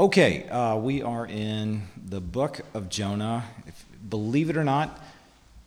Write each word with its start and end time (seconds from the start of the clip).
Okay, 0.00 0.48
uh, 0.48 0.76
we 0.76 1.02
are 1.02 1.24
in 1.24 1.82
the 2.04 2.20
book 2.20 2.62
of 2.74 2.88
Jonah. 2.88 3.44
If, 3.64 3.86
believe 4.10 4.50
it 4.50 4.56
or 4.56 4.64
not, 4.64 5.00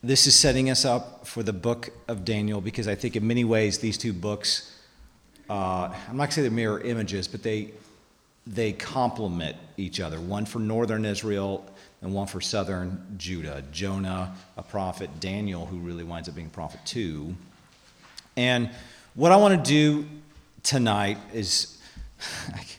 this 0.04 0.28
is 0.28 0.36
setting 0.36 0.70
us 0.70 0.84
up 0.84 1.26
for 1.26 1.44
the 1.44 1.54
book 1.54 1.92
of 2.10 2.26
Daniel 2.26 2.60
because 2.60 2.90
I 2.90 2.96
think 2.96 3.16
in 3.16 3.26
many 3.26 3.46
ways 3.46 3.78
these 3.78 3.98
two 3.98 4.12
books, 4.12 4.78
uh, 5.50 5.94
I'm 6.10 6.18
not 6.18 6.24
going 6.24 6.28
to 6.28 6.34
say 6.34 6.42
they're 6.42 6.52
mirror 6.52 6.82
images, 6.82 7.26
but 7.26 7.42
they, 7.42 7.72
they 8.46 8.74
complement 8.74 9.56
each 9.78 10.02
other. 10.02 10.20
One 10.20 10.46
for 10.46 10.60
northern 10.60 11.06
Israel 11.06 11.66
and 12.02 12.14
one 12.14 12.28
for 12.28 12.42
southern 12.42 13.16
Judah. 13.18 13.64
Jonah, 13.72 14.36
a 14.58 14.64
prophet, 14.64 15.22
Daniel, 15.22 15.66
who 15.66 15.78
really 15.78 16.04
winds 16.04 16.28
up 16.28 16.36
being 16.36 16.48
a 16.48 16.50
prophet 16.50 16.82
too. 16.84 17.34
And 18.36 18.72
what 19.16 19.32
I 19.32 19.38
want 19.38 19.64
to 19.64 19.72
do 19.72 20.06
tonight 20.64 21.18
is. 21.34 21.78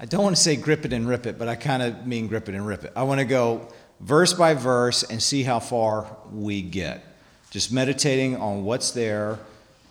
I 0.00 0.06
don't 0.06 0.22
want 0.22 0.34
to 0.34 0.40
say 0.40 0.56
grip 0.56 0.86
it 0.86 0.94
and 0.94 1.06
rip 1.06 1.26
it, 1.26 1.38
but 1.38 1.46
I 1.46 1.56
kind 1.56 1.82
of 1.82 2.06
mean 2.06 2.26
grip 2.26 2.48
it 2.48 2.54
and 2.54 2.66
rip 2.66 2.84
it. 2.84 2.92
I 2.96 3.02
want 3.02 3.20
to 3.20 3.26
go 3.26 3.68
verse 4.00 4.32
by 4.32 4.54
verse 4.54 5.02
and 5.02 5.22
see 5.22 5.42
how 5.42 5.60
far 5.60 6.16
we 6.32 6.62
get. 6.62 7.04
Just 7.50 7.70
meditating 7.70 8.36
on 8.36 8.64
what's 8.64 8.92
there 8.92 9.38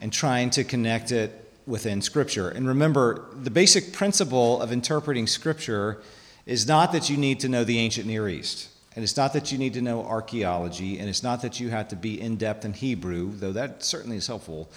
and 0.02 0.12
trying 0.12 0.50
to 0.52 0.64
connect 0.64 1.12
it 1.12 1.54
within 1.68 2.02
Scripture. 2.02 2.50
And 2.50 2.68
remember, 2.68 3.28
the 3.36 3.52
basic 3.52 3.94
principle 3.94 4.60
of 4.64 4.72
interpreting 4.72 5.28
Scripture 5.28 6.02
is 6.48 6.68
not 6.68 6.92
that 6.94 7.12
you 7.12 7.16
need 7.16 7.40
to 7.42 7.48
know 7.48 7.64
the 7.64 7.78
ancient 7.78 8.08
Near 8.08 8.28
East. 8.28 8.70
And 8.96 9.04
it's 9.04 9.16
not 9.16 9.34
that 9.34 9.52
you 9.52 9.60
need 9.60 9.76
to 9.76 9.82
know 9.82 10.04
archaeology, 10.04 10.98
and 10.98 11.08
it's 11.08 11.22
not 11.22 11.44
that 11.44 11.60
you 11.60 11.70
have 11.70 11.88
to 11.90 11.96
be 11.96 12.20
in 12.20 12.36
depth 12.36 12.66
in 12.66 12.74
Hebrew, 12.74 13.32
though 13.36 13.52
that 13.52 13.84
certainly 13.84 14.18
is 14.18 14.26
helpful. 14.26 14.72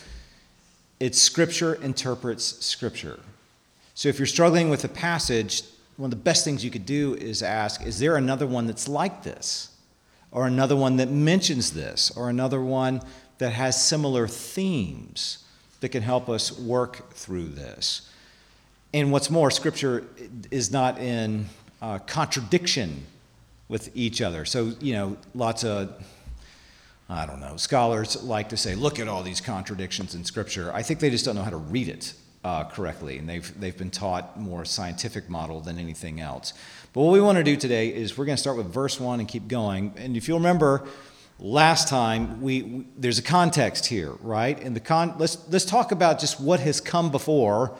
It's 1.01 1.19
Scripture 1.19 1.73
interprets 1.77 2.63
Scripture. 2.63 3.19
So 4.03 4.09
if 4.09 4.19
you're 4.19 4.27
struggling 4.27 4.69
with 4.69 4.83
a 4.83 4.89
passage, 4.89 5.63
one 5.97 6.07
of 6.07 6.11
the 6.11 6.25
best 6.25 6.45
things 6.45 6.65
you 6.65 6.73
could 6.73 6.85
do 6.85 7.15
is 7.15 7.41
ask 7.41 7.87
Is 7.87 8.01
there 8.01 8.17
another 8.17 8.49
one 8.49 8.67
that's 8.67 8.89
like 8.89 9.23
this? 9.23 9.71
Or 10.33 10.49
another 10.49 10.75
one 10.75 10.97
that 10.97 11.09
mentions 11.09 11.71
this? 11.71 12.11
Or 12.17 12.29
another 12.29 12.61
one 12.61 13.03
that 13.39 13.53
has 13.53 13.81
similar 13.81 14.27
themes 14.27 15.45
that 15.79 15.91
can 15.91 16.03
help 16.03 16.29
us 16.29 16.51
work 16.59 17.13
through 17.13 17.51
this? 17.51 18.11
And 18.93 19.13
what's 19.13 19.31
more, 19.31 19.53
Scripture 19.53 20.05
is 20.51 20.73
not 20.73 20.99
in 20.99 21.47
uh, 21.81 22.01
contradiction 22.01 23.07
with 23.69 23.89
each 23.95 24.21
other. 24.21 24.45
So, 24.45 24.73
you 24.81 24.95
know, 24.95 25.17
lots 25.33 25.63
of, 25.63 26.05
I 27.09 27.25
don't 27.25 27.39
know, 27.39 27.57
scholars 27.57 28.21
like 28.25 28.49
to 28.49 28.57
say, 28.57 28.75
look 28.75 28.99
at 28.99 29.07
all 29.07 29.23
these 29.23 29.41
contradictions 29.41 30.17
in 30.17 30.25
Scripture. 30.25 30.73
I 30.75 30.83
think 30.83 30.99
they 30.99 31.09
just 31.09 31.25
don't 31.25 31.37
know 31.37 31.45
how 31.45 31.51
to 31.51 31.57
read 31.57 31.89
it 31.89 32.15
uh, 32.45 32.65
correctly, 32.65 33.19
and 33.19 33.29
they've, 33.29 33.61
they've 33.61 33.77
been 33.77 33.91
taught 33.91 34.39
more 34.39 34.65
scientific 34.65 35.29
model 35.29 35.61
than 35.61 35.79
anything 35.79 36.21
else. 36.21 36.55
But 36.93 37.03
what 37.03 37.13
we 37.13 37.21
want 37.21 37.39
to 37.39 37.45
do 37.45 37.57
today 37.57 37.89
is 37.89 38.19
we're 38.19 38.25
going 38.25 38.37
to 38.37 38.41
start 38.41 38.57
with 38.57 38.67
verse 38.67 38.99
1 38.99 39.21
and 39.21 39.29
keep 39.29 39.49
going. 39.49 39.95
And 39.97 40.17
if 40.17 40.27
you'll 40.27 40.39
remember, 40.39 40.87
last 41.39 41.89
time 41.89 42.41
we, 42.43 42.63
we 42.63 42.87
there's 42.97 43.19
a 43.19 43.23
context 43.23 43.87
here, 43.87 44.13
right? 44.21 44.61
And 44.61 44.75
the 44.75 44.81
con, 44.81 45.15
let's, 45.19 45.39
let's 45.49 45.65
talk 45.65 45.93
about 45.93 46.19
just 46.19 46.41
what 46.41 46.61
has 46.61 46.81
come 46.81 47.11
before 47.11 47.77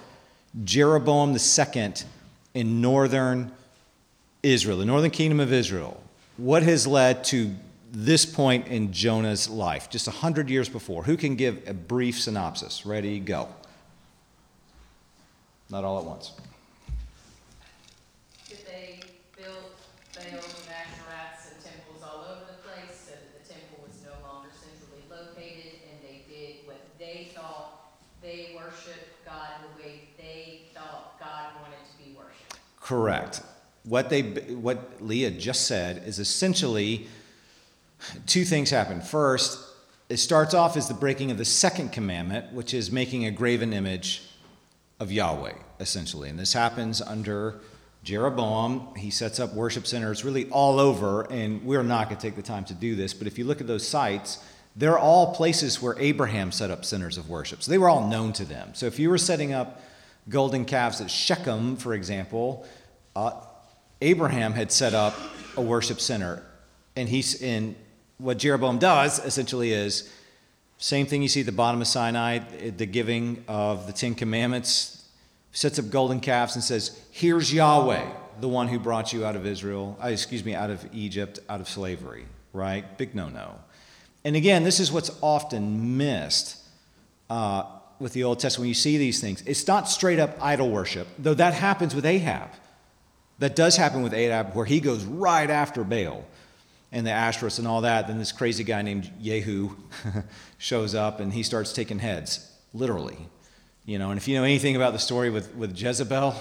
Jeroboam 0.65 1.37
II 1.37 1.93
in 2.55 2.81
northern 2.81 3.53
Israel, 4.43 4.79
the 4.79 4.85
northern 4.85 5.11
kingdom 5.11 5.41
of 5.41 5.53
Israel. 5.53 6.01
What 6.37 6.63
has 6.63 6.87
led 6.87 7.25
to 7.25 7.55
this 7.91 8.25
point 8.25 8.69
in 8.69 8.93
Jonah's 8.93 9.49
life, 9.49 9.91
just 9.91 10.07
100 10.07 10.49
years 10.49 10.69
before? 10.69 11.03
Who 11.03 11.17
can 11.17 11.37
give 11.37 11.69
a 11.69 11.75
brief 11.75 12.21
synopsis? 12.21 12.87
Ready, 12.87 13.19
go 13.21 13.49
not 15.73 15.85
all 15.85 15.99
at 15.99 16.05
once. 16.05 16.33
Did 18.47 18.59
they 18.67 19.01
build 19.35 19.73
Baals 20.15 20.45
and 20.61 20.69
Asherats 20.69 21.49
and 21.51 21.65
temples 21.65 22.03
all 22.05 22.27
over 22.31 22.45
the 22.47 22.61
place 22.61 23.09
so 23.09 23.13
that 23.13 23.43
the 23.43 23.55
temple 23.55 23.79
was 23.83 23.97
no 24.05 24.13
longer 24.29 24.51
centrally 24.53 25.03
located 25.09 25.81
and 25.89 25.99
they 26.03 26.25
did 26.29 26.67
what 26.67 26.77
they 26.99 27.31
thought 27.35 27.97
they 28.21 28.55
worshiped 28.55 29.25
God 29.25 29.49
the 29.63 29.83
way 29.83 30.03
they 30.19 30.67
thought 30.75 31.19
God 31.19 31.47
wanted 31.63 31.79
to 31.91 32.05
be 32.05 32.15
worshiped? 32.15 32.61
Correct. 32.79 33.41
What 33.85 34.11
they 34.11 34.23
what 34.53 35.03
Leah 35.03 35.31
just 35.31 35.67
said 35.67 36.03
is 36.07 36.19
essentially 36.19 37.07
two 38.27 38.45
things 38.45 38.69
happen. 38.69 39.01
First, 39.01 39.59
it 40.11 40.19
starts 40.19 40.53
off 40.53 40.77
as 40.77 40.87
the 40.89 40.95
breaking 40.95 41.31
of 41.31 41.39
the 41.39 41.47
second 41.47 41.93
commandment, 41.93 42.53
which 42.53 42.75
is 42.75 42.93
making 42.93 43.25
a 43.25 43.31
graven 43.31 43.73
image 43.73 44.29
of 45.03 45.11
Yahweh, 45.11 45.55
essentially. 45.81 46.29
And 46.29 46.39
this 46.39 46.53
happens 46.53 47.03
under 47.03 47.61
Jeroboam. 48.05 48.95
He 48.97 49.11
sets 49.11 49.41
up 49.41 49.53
worship 49.53 49.85
centers 49.85 50.25
really 50.25 50.49
all 50.51 50.79
over, 50.79 51.23
and 51.23 51.65
we're 51.65 51.83
not 51.83 52.09
going 52.09 52.17
to 52.17 52.23
take 52.23 52.37
the 52.37 52.43
time 52.43 52.65
to 52.67 52.75
do 52.75 52.95
this, 52.95 53.13
but 53.13 53.27
if 53.27 53.37
you 53.37 53.45
look 53.45 53.61
at 53.61 53.67
those 53.67 53.87
sites, 53.87 54.43
they're 54.77 54.99
all 54.99 55.35
places 55.35 55.83
where 55.83 55.99
Abraham 55.99 56.53
set 56.53 56.71
up 56.71 56.85
centers 56.85 57.19
of 57.19 57.29
worship. 57.29 57.63
So 57.63 57.71
they 57.73 57.79
were 57.79 57.89
all 57.89 58.09
known 58.09 58.33
to 58.35 58.45
them. 58.45 58.71
So 58.75 58.87
if 58.87 58.99
you 58.99 59.11
were 59.11 59.19
setting 59.19 59.53
up 59.53 59.83
golden 60.29 60.65
calves 60.65 61.01
at 61.01 61.11
Shechem, 61.11 61.77
for 61.77 61.95
example, 61.95 62.65
uh, 63.17 63.33
Abraham 64.01 64.53
had 64.53 64.71
set 64.71 64.95
up 64.95 65.15
a 65.57 65.61
worship 65.61 66.01
center. 66.01 66.43
And 66.95 67.09
he's 67.09 67.43
in 67.43 67.75
what 68.19 68.39
Jeroboam 68.39 68.79
does 68.79 69.19
essentially 69.25 69.73
is 69.73 70.11
same 70.83 71.07
thing 71.07 71.23
you 71.23 71.29
see 71.29 71.41
at 71.41 71.47
the 71.47 71.53
bottom 71.53 71.81
of 71.81 71.87
Sinai, 71.87 72.41
the 72.77 72.87
giving 72.87 73.45
of 73.47 73.87
the 73.87 73.93
Ten 73.93 74.17
Commandments, 74.17 75.05
sets 75.53 75.79
up 75.79 75.91
golden 75.91 76.19
calves 76.19 76.57
and 76.57 76.65
says, 76.65 77.01
Here's 77.13 77.55
Yahweh, 77.55 78.05
the 78.41 78.49
one 78.49 78.67
who 78.67 78.81
brought 78.81 79.13
you 79.13 79.25
out 79.25 79.37
of 79.37 79.47
Israel, 79.47 79.97
uh, 80.03 80.09
excuse 80.09 80.45
me, 80.45 80.57
out 80.57 80.71
of 80.71 80.85
Egypt, 80.93 81.39
out 81.49 81.61
of 81.61 81.69
slavery, 81.69 82.27
right? 82.53 82.99
Big 82.99 83.15
no 83.15 83.29
no. 83.29 83.61
And 84.25 84.35
again, 84.35 84.65
this 84.65 84.81
is 84.81 84.91
what's 84.91 85.17
often 85.21 85.97
missed 85.97 86.59
uh, 87.31 87.63
with 88.01 88.13
the 88.13 88.25
Old 88.25 88.41
Testament 88.41 88.63
when 88.63 88.69
you 88.69 88.75
see 88.75 88.99
these 88.99 89.21
things. 89.21 89.41
It's 89.47 89.69
not 89.69 89.89
straight 89.89 90.19
up 90.19 90.37
idol 90.43 90.69
worship, 90.69 91.07
though 91.17 91.35
that 91.35 91.55
happens 91.55 91.95
with 91.95 92.05
Ahab. 92.05 92.49
That 93.39 93.55
does 93.55 93.77
happen 93.77 94.03
with 94.03 94.15
Ahab, 94.15 94.57
where 94.57 94.67
he 94.67 94.81
goes 94.81 95.05
right 95.05 95.49
after 95.49 95.85
Baal 95.85 96.25
and 96.93 97.07
the 97.07 97.11
Ashtoreths 97.11 97.59
and 97.59 97.67
all 97.67 97.81
that, 97.81 98.07
then 98.07 98.19
this 98.19 98.33
crazy 98.33 98.65
guy 98.65 98.83
named 98.83 99.11
Jehu 99.21 99.71
shows 100.59 100.95
up 100.95 101.21
and 101.21 101.33
he 101.33 101.43
starts 101.43 101.73
taking 101.73 101.99
heads, 101.99 102.51
literally. 102.75 103.17
You 103.87 103.99
know, 103.99 104.11
and 104.11 104.19
if 104.19 104.29
you 104.29 104.37
know 104.37 104.45
anything 104.45 104.77
about 104.77 104.93
the 104.93 104.99
story 104.99 105.31
with, 105.31 105.55
with 105.57 105.77
Jezebel, 105.77 106.37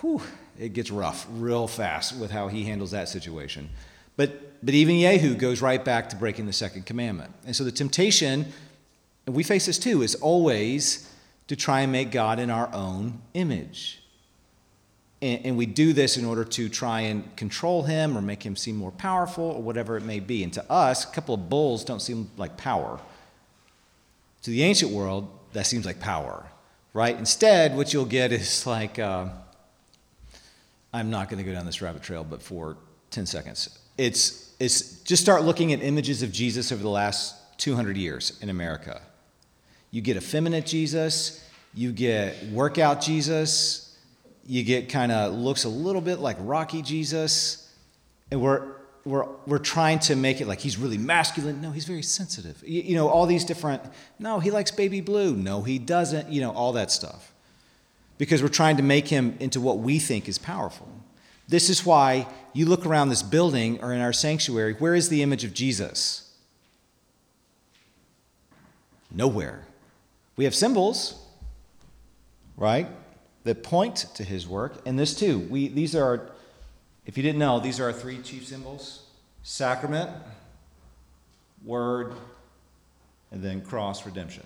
whew, 0.00 0.22
it 0.58 0.72
gets 0.72 0.90
rough 0.90 1.26
real 1.30 1.68
fast 1.68 2.16
with 2.16 2.30
how 2.30 2.48
he 2.48 2.64
handles 2.64 2.90
that 2.90 3.08
situation. 3.08 3.68
But, 4.16 4.64
but 4.64 4.74
even 4.74 4.98
Jehu 4.98 5.34
goes 5.34 5.62
right 5.62 5.84
back 5.84 6.08
to 6.08 6.16
breaking 6.16 6.46
the 6.46 6.52
second 6.52 6.86
commandment. 6.86 7.32
And 7.46 7.54
so 7.54 7.62
the 7.62 7.70
temptation, 7.70 8.46
and 9.26 9.36
we 9.36 9.42
face 9.42 9.66
this 9.66 9.78
too, 9.78 10.02
is 10.02 10.14
always 10.16 11.10
to 11.48 11.56
try 11.56 11.82
and 11.82 11.92
make 11.92 12.10
God 12.10 12.38
in 12.38 12.50
our 12.50 12.72
own 12.72 13.20
image. 13.34 13.99
And, 15.22 15.46
and 15.46 15.56
we 15.56 15.66
do 15.66 15.92
this 15.92 16.16
in 16.16 16.24
order 16.24 16.44
to 16.44 16.68
try 16.68 17.00
and 17.02 17.36
control 17.36 17.82
him 17.82 18.16
or 18.16 18.22
make 18.22 18.44
him 18.44 18.56
seem 18.56 18.76
more 18.76 18.90
powerful 18.90 19.44
or 19.44 19.62
whatever 19.62 19.96
it 19.96 20.02
may 20.02 20.20
be. 20.20 20.42
And 20.42 20.52
to 20.54 20.70
us, 20.70 21.04
a 21.04 21.08
couple 21.08 21.34
of 21.34 21.48
bulls 21.48 21.84
don't 21.84 22.00
seem 22.00 22.30
like 22.36 22.56
power. 22.56 22.98
To 24.42 24.50
the 24.50 24.62
ancient 24.62 24.92
world, 24.92 25.28
that 25.52 25.66
seems 25.66 25.84
like 25.84 26.00
power, 26.00 26.46
right? 26.94 27.16
Instead, 27.16 27.76
what 27.76 27.92
you'll 27.92 28.04
get 28.04 28.32
is 28.32 28.66
like, 28.66 28.98
uh, 28.98 29.26
I'm 30.92 31.10
not 31.10 31.28
going 31.28 31.42
to 31.42 31.48
go 31.48 31.54
down 31.54 31.66
this 31.66 31.82
rabbit 31.82 32.02
trail, 32.02 32.24
but 32.24 32.42
for 32.42 32.76
10 33.10 33.26
seconds. 33.26 33.78
It's, 33.98 34.54
it's 34.58 35.00
just 35.02 35.22
start 35.22 35.42
looking 35.42 35.72
at 35.72 35.82
images 35.82 36.22
of 36.22 36.32
Jesus 36.32 36.72
over 36.72 36.82
the 36.82 36.88
last 36.88 37.36
200 37.58 37.96
years 37.96 38.38
in 38.40 38.48
America. 38.48 39.02
You 39.90 40.00
get 40.00 40.16
effeminate 40.16 40.66
Jesus, 40.66 41.44
you 41.74 41.92
get 41.92 42.44
workout 42.46 43.00
Jesus, 43.00 43.89
you 44.46 44.62
get 44.62 44.88
kind 44.88 45.12
of 45.12 45.32
looks 45.34 45.64
a 45.64 45.68
little 45.68 46.00
bit 46.00 46.18
like 46.18 46.36
Rocky 46.40 46.82
Jesus, 46.82 47.72
and 48.30 48.40
we're 48.40 48.66
we're 49.04 49.26
we're 49.46 49.58
trying 49.58 49.98
to 50.00 50.16
make 50.16 50.40
it 50.40 50.46
like 50.46 50.60
he's 50.60 50.76
really 50.76 50.98
masculine. 50.98 51.60
No, 51.60 51.70
he's 51.70 51.84
very 51.84 52.02
sensitive. 52.02 52.62
You, 52.66 52.82
you 52.82 52.94
know, 52.94 53.08
all 53.08 53.26
these 53.26 53.44
different. 53.44 53.82
No, 54.18 54.40
he 54.40 54.50
likes 54.50 54.70
baby 54.70 55.00
blue. 55.00 55.36
No, 55.36 55.62
he 55.62 55.78
doesn't. 55.78 56.28
You 56.28 56.40
know, 56.40 56.50
all 56.50 56.72
that 56.72 56.90
stuff, 56.90 57.32
because 58.18 58.42
we're 58.42 58.48
trying 58.48 58.76
to 58.76 58.82
make 58.82 59.08
him 59.08 59.36
into 59.40 59.60
what 59.60 59.78
we 59.78 59.98
think 59.98 60.28
is 60.28 60.38
powerful. 60.38 60.88
This 61.48 61.68
is 61.68 61.84
why 61.84 62.28
you 62.52 62.66
look 62.66 62.86
around 62.86 63.08
this 63.08 63.22
building 63.22 63.82
or 63.82 63.92
in 63.92 64.00
our 64.00 64.12
sanctuary. 64.12 64.74
Where 64.74 64.94
is 64.94 65.08
the 65.08 65.22
image 65.22 65.44
of 65.44 65.52
Jesus? 65.52 66.32
Nowhere. 69.10 69.64
We 70.36 70.44
have 70.44 70.54
symbols, 70.54 71.20
right? 72.56 72.86
That 73.44 73.62
point 73.62 74.06
to 74.14 74.24
his 74.24 74.46
work. 74.46 74.80
And 74.86 74.98
this 74.98 75.14
too, 75.14 75.40
we, 75.50 75.68
these 75.68 75.96
are, 75.96 76.30
if 77.06 77.16
you 77.16 77.22
didn't 77.22 77.38
know, 77.38 77.60
these 77.60 77.80
are 77.80 77.84
our 77.84 77.92
three 77.92 78.18
chief 78.18 78.46
symbols 78.46 79.06
sacrament, 79.42 80.10
word, 81.64 82.12
and 83.32 83.42
then 83.42 83.62
cross 83.62 84.04
redemption, 84.04 84.44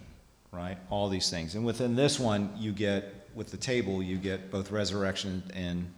right? 0.52 0.78
All 0.90 1.08
these 1.08 1.30
things. 1.30 1.54
And 1.54 1.64
within 1.64 1.96
this 1.96 2.20
one, 2.20 2.50
you 2.56 2.72
get, 2.72 3.12
with 3.34 3.50
the 3.50 3.56
table, 3.56 4.02
you 4.02 4.16
get 4.16 4.50
both 4.50 4.70
resurrection 4.70 5.42
and, 5.54 5.92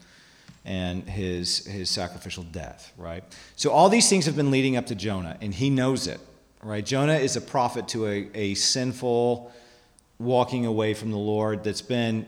and 0.65 1.09
his, 1.09 1.67
his 1.67 1.91
sacrificial 1.91 2.45
death, 2.45 2.93
right? 2.97 3.23
So 3.57 3.71
all 3.71 3.89
these 3.89 4.09
things 4.09 4.25
have 4.27 4.37
been 4.37 4.51
leading 4.51 4.77
up 4.77 4.87
to 4.87 4.95
Jonah, 4.95 5.37
and 5.41 5.53
he 5.53 5.69
knows 5.69 6.07
it, 6.07 6.21
right? 6.63 6.85
Jonah 6.85 7.17
is 7.17 7.37
a 7.37 7.41
prophet 7.43 7.89
to 7.89 8.07
a, 8.07 8.31
a 8.35 8.55
sinful 8.55 9.53
walking 10.19 10.65
away 10.65 10.95
from 10.95 11.11
the 11.11 11.19
Lord 11.19 11.63
that's 11.63 11.83
been, 11.83 12.27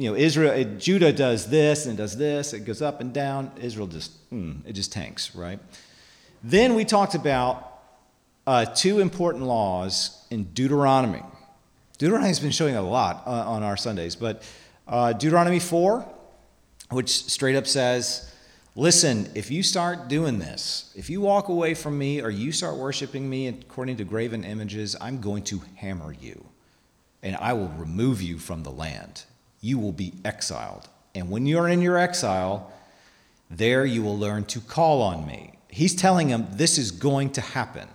you 0.00 0.08
know, 0.08 0.16
Israel, 0.16 0.64
Judah 0.78 1.12
does 1.12 1.50
this 1.50 1.84
and 1.84 1.96
does 1.98 2.16
this, 2.16 2.54
it 2.54 2.60
goes 2.60 2.80
up 2.80 3.02
and 3.02 3.12
down. 3.12 3.52
Israel 3.60 3.86
just, 3.86 4.30
mm, 4.32 4.66
it 4.66 4.72
just 4.72 4.92
tanks, 4.92 5.34
right? 5.34 5.58
Then 6.42 6.74
we 6.74 6.86
talked 6.86 7.14
about 7.14 7.82
uh, 8.46 8.64
two 8.64 8.98
important 8.98 9.44
laws 9.44 10.24
in 10.30 10.44
Deuteronomy. 10.44 11.22
Deuteronomy 11.98 12.28
has 12.28 12.40
been 12.40 12.50
showing 12.50 12.76
a 12.76 12.82
lot 12.82 13.24
uh, 13.26 13.30
on 13.30 13.62
our 13.62 13.76
Sundays, 13.76 14.16
but 14.16 14.42
uh, 14.88 15.12
Deuteronomy 15.12 15.60
4, 15.60 16.08
which 16.88 17.10
straight 17.10 17.54
up 17.54 17.66
says, 17.66 18.34
Listen, 18.74 19.28
if 19.34 19.50
you 19.50 19.62
start 19.62 20.08
doing 20.08 20.38
this, 20.38 20.94
if 20.96 21.10
you 21.10 21.20
walk 21.20 21.48
away 21.48 21.74
from 21.74 21.98
me 21.98 22.22
or 22.22 22.30
you 22.30 22.52
start 22.52 22.76
worshiping 22.76 23.28
me 23.28 23.48
according 23.48 23.98
to 23.98 24.04
graven 24.04 24.44
images, 24.44 24.96
I'm 24.98 25.20
going 25.20 25.42
to 25.44 25.60
hammer 25.74 26.14
you 26.18 26.46
and 27.22 27.36
I 27.36 27.52
will 27.52 27.68
remove 27.68 28.22
you 28.22 28.38
from 28.38 28.62
the 28.62 28.70
land. 28.70 29.24
You 29.60 29.78
will 29.78 29.92
be 29.92 30.14
exiled. 30.24 30.88
And 31.14 31.30
when 31.30 31.46
you're 31.46 31.68
in 31.68 31.82
your 31.82 31.98
exile, 31.98 32.72
there 33.50 33.84
you 33.84 34.02
will 34.02 34.18
learn 34.18 34.44
to 34.46 34.60
call 34.60 35.02
on 35.02 35.26
me. 35.26 35.54
He's 35.68 35.94
telling 35.94 36.28
him 36.28 36.46
this 36.52 36.78
is 36.78 36.90
going 36.90 37.30
to 37.32 37.40
happen 37.40 37.88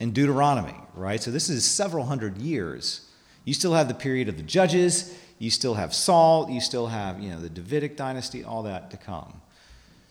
in 0.00 0.12
Deuteronomy, 0.12 0.74
right? 0.94 1.22
So 1.22 1.30
this 1.30 1.48
is 1.48 1.64
several 1.64 2.06
hundred 2.06 2.38
years. 2.38 3.08
You 3.44 3.54
still 3.54 3.74
have 3.74 3.88
the 3.88 3.94
period 3.94 4.28
of 4.28 4.36
the 4.36 4.42
judges, 4.42 5.16
you 5.38 5.50
still 5.50 5.74
have 5.74 5.94
Saul, 5.94 6.50
you 6.50 6.60
still 6.60 6.88
have, 6.88 7.20
you 7.20 7.30
know, 7.30 7.40
the 7.40 7.48
Davidic 7.48 7.96
dynasty, 7.96 8.44
all 8.44 8.62
that 8.64 8.90
to 8.90 8.96
come. 8.96 9.40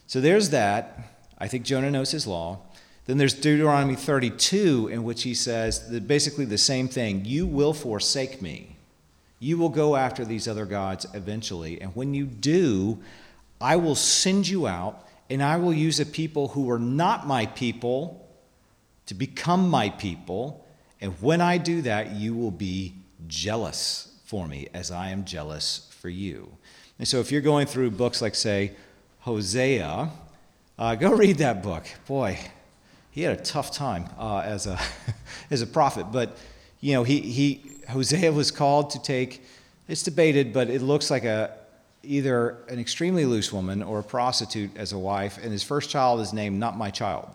So 0.08 0.22
there's 0.22 0.50
that. 0.52 1.00
I 1.38 1.48
think 1.48 1.66
Jonah 1.66 1.92
knows 1.92 2.12
his 2.12 2.26
law. 2.26 2.60
Then 3.06 3.18
there's 3.18 3.34
Deuteronomy 3.34 3.96
32, 3.96 4.90
in 4.92 5.04
which 5.04 5.24
he 5.24 5.34
says 5.34 5.90
that 5.90 6.08
basically 6.08 6.46
the 6.46 6.58
same 6.58 6.88
thing 6.88 7.26
You 7.26 7.46
will 7.46 7.74
forsake 7.74 8.42
me. 8.42 8.77
You 9.40 9.58
will 9.58 9.70
go 9.70 9.96
after 9.96 10.26
these 10.26 10.48
other 10.48 10.66
gods 10.66 11.06
eventually. 11.14 11.80
And 11.82 11.96
when 11.96 12.14
you 12.14 12.26
do, 12.26 13.00
I 13.62 13.76
will 13.76 13.96
send 13.96 14.48
you 14.48 14.68
out, 14.68 15.08
and 15.30 15.44
I 15.44 15.58
will 15.58 15.74
use 15.74 16.00
a 16.00 16.06
people 16.06 16.50
who 16.50 16.70
are 16.70 16.80
not 16.80 17.28
my 17.28 17.46
people 17.48 18.28
to 19.08 19.14
become 19.14 19.70
my 19.70 19.90
people. 19.90 20.66
And 21.02 21.14
when 21.22 21.42
I 21.42 21.58
do 21.58 21.82
that, 21.84 22.12
you 22.12 22.36
will 22.36 22.52
be 22.52 22.96
jealous 23.28 24.16
for 24.26 24.48
me 24.48 24.68
as 24.74 24.92
I 24.92 25.10
am 25.10 25.26
jealous 25.26 25.90
for 26.00 26.10
you. 26.10 26.52
And 27.00 27.08
so 27.08 27.20
if 27.20 27.32
you're 27.32 27.42
going 27.42 27.68
through 27.68 27.92
books 27.92 28.22
like, 28.22 28.36
say, 28.36 28.74
Hosea, 29.20 30.10
uh, 30.80 30.96
go 30.96 31.12
read 31.12 31.38
that 31.38 31.62
book. 31.62 31.86
Boy, 32.08 32.40
he 33.12 33.22
had 33.22 33.40
a 33.40 33.42
tough 33.42 33.72
time 33.72 34.10
uh, 34.18 34.40
as, 34.40 34.68
a, 34.68 34.80
as 35.52 35.62
a 35.62 35.68
prophet. 35.68 36.08
But, 36.12 36.38
you 36.80 36.94
know, 36.94 37.04
he, 37.04 37.22
he, 37.22 37.62
Hosea 37.90 38.32
was 38.32 38.52
called 38.52 38.92
to 38.92 39.02
take, 39.02 39.44
it's 39.88 40.04
debated, 40.04 40.54
but 40.54 40.70
it 40.70 40.82
looks 40.82 41.10
like 41.10 41.24
a, 41.24 41.58
either 42.04 42.58
an 42.70 42.80
extremely 42.80 43.26
loose 43.26 43.52
woman 43.52 43.84
or 43.84 44.00
a 44.00 44.04
prostitute 44.04 44.76
as 44.78 44.94
a 44.94 45.00
wife, 45.00 45.38
and 45.42 45.52
his 45.52 45.64
first 45.64 45.90
child 45.90 46.20
is 46.20 46.34
named 46.34 46.60
Not 46.60 46.78
My 46.78 46.90
Child. 46.90 47.30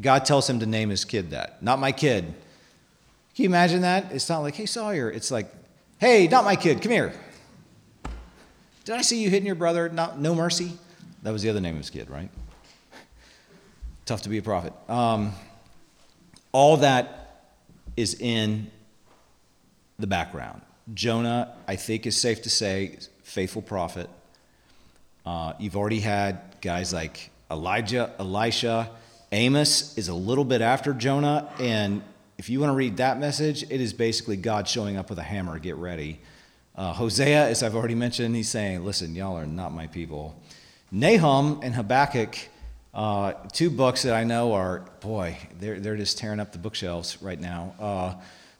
God 0.00 0.24
tells 0.24 0.48
him 0.48 0.60
to 0.60 0.66
name 0.66 0.90
his 0.90 1.04
kid 1.04 1.30
that. 1.30 1.62
Not 1.62 1.78
my 1.78 1.92
kid. 1.92 2.24
Can 3.34 3.42
you 3.42 3.48
imagine 3.48 3.82
that? 3.82 4.12
It's 4.12 4.28
not 4.28 4.40
like, 4.40 4.54
hey, 4.54 4.66
Sawyer. 4.66 5.10
It's 5.10 5.30
like, 5.30 5.52
hey, 5.98 6.28
not 6.28 6.44
my 6.44 6.56
kid, 6.56 6.82
come 6.82 6.92
here. 6.92 7.14
Did 8.84 8.94
I 8.94 9.02
see 9.02 9.22
you 9.22 9.30
hitting 9.30 9.46
your 9.46 9.54
brother? 9.54 9.88
Not, 9.88 10.18
no 10.18 10.34
mercy? 10.34 10.72
That 11.22 11.32
was 11.32 11.42
the 11.42 11.50
other 11.50 11.60
name 11.60 11.74
of 11.74 11.80
his 11.80 11.90
kid, 11.90 12.10
right? 12.10 12.30
Tough 14.04 14.22
to 14.22 14.28
be 14.28 14.38
a 14.38 14.42
prophet. 14.42 14.72
Um, 14.88 15.32
all 16.52 16.76
that 16.78 17.25
is 17.96 18.14
in 18.14 18.70
the 19.98 20.06
background. 20.06 20.62
Jonah, 20.94 21.54
I 21.66 21.76
think, 21.76 22.06
is 22.06 22.20
safe 22.20 22.42
to 22.42 22.50
say, 22.50 22.98
faithful 23.22 23.62
prophet. 23.62 24.08
Uh, 25.24 25.54
you've 25.58 25.76
already 25.76 26.00
had 26.00 26.40
guys 26.60 26.92
like 26.92 27.30
Elijah, 27.50 28.12
Elisha, 28.18 28.90
Amos 29.32 29.98
is 29.98 30.08
a 30.08 30.14
little 30.14 30.44
bit 30.44 30.60
after 30.60 30.92
Jonah, 30.94 31.52
and 31.58 32.02
if 32.38 32.48
you 32.48 32.60
want 32.60 32.70
to 32.70 32.76
read 32.76 32.98
that 32.98 33.18
message, 33.18 33.64
it 33.64 33.80
is 33.80 33.92
basically 33.92 34.36
God 34.36 34.68
showing 34.68 34.96
up 34.96 35.10
with 35.10 35.18
a 35.18 35.22
hammer, 35.22 35.58
get 35.58 35.76
ready. 35.76 36.20
Uh, 36.76 36.92
Hosea, 36.92 37.48
as 37.48 37.62
I've 37.62 37.74
already 37.74 37.94
mentioned, 37.94 38.36
he's 38.36 38.50
saying, 38.50 38.84
Listen, 38.84 39.14
y'all 39.14 39.36
are 39.36 39.46
not 39.46 39.72
my 39.72 39.86
people. 39.86 40.40
Nahum 40.92 41.60
and 41.62 41.74
Habakkuk, 41.74 42.36
uh, 42.96 43.34
two 43.52 43.68
books 43.68 44.02
that 44.02 44.14
I 44.14 44.24
know 44.24 44.54
are, 44.54 44.80
boy, 45.00 45.36
they're, 45.60 45.78
they're 45.78 45.96
just 45.96 46.16
tearing 46.16 46.40
up 46.40 46.52
the 46.52 46.58
bookshelves 46.58 47.18
right 47.20 47.38
now. 47.38 47.74
Uh, 47.78 48.14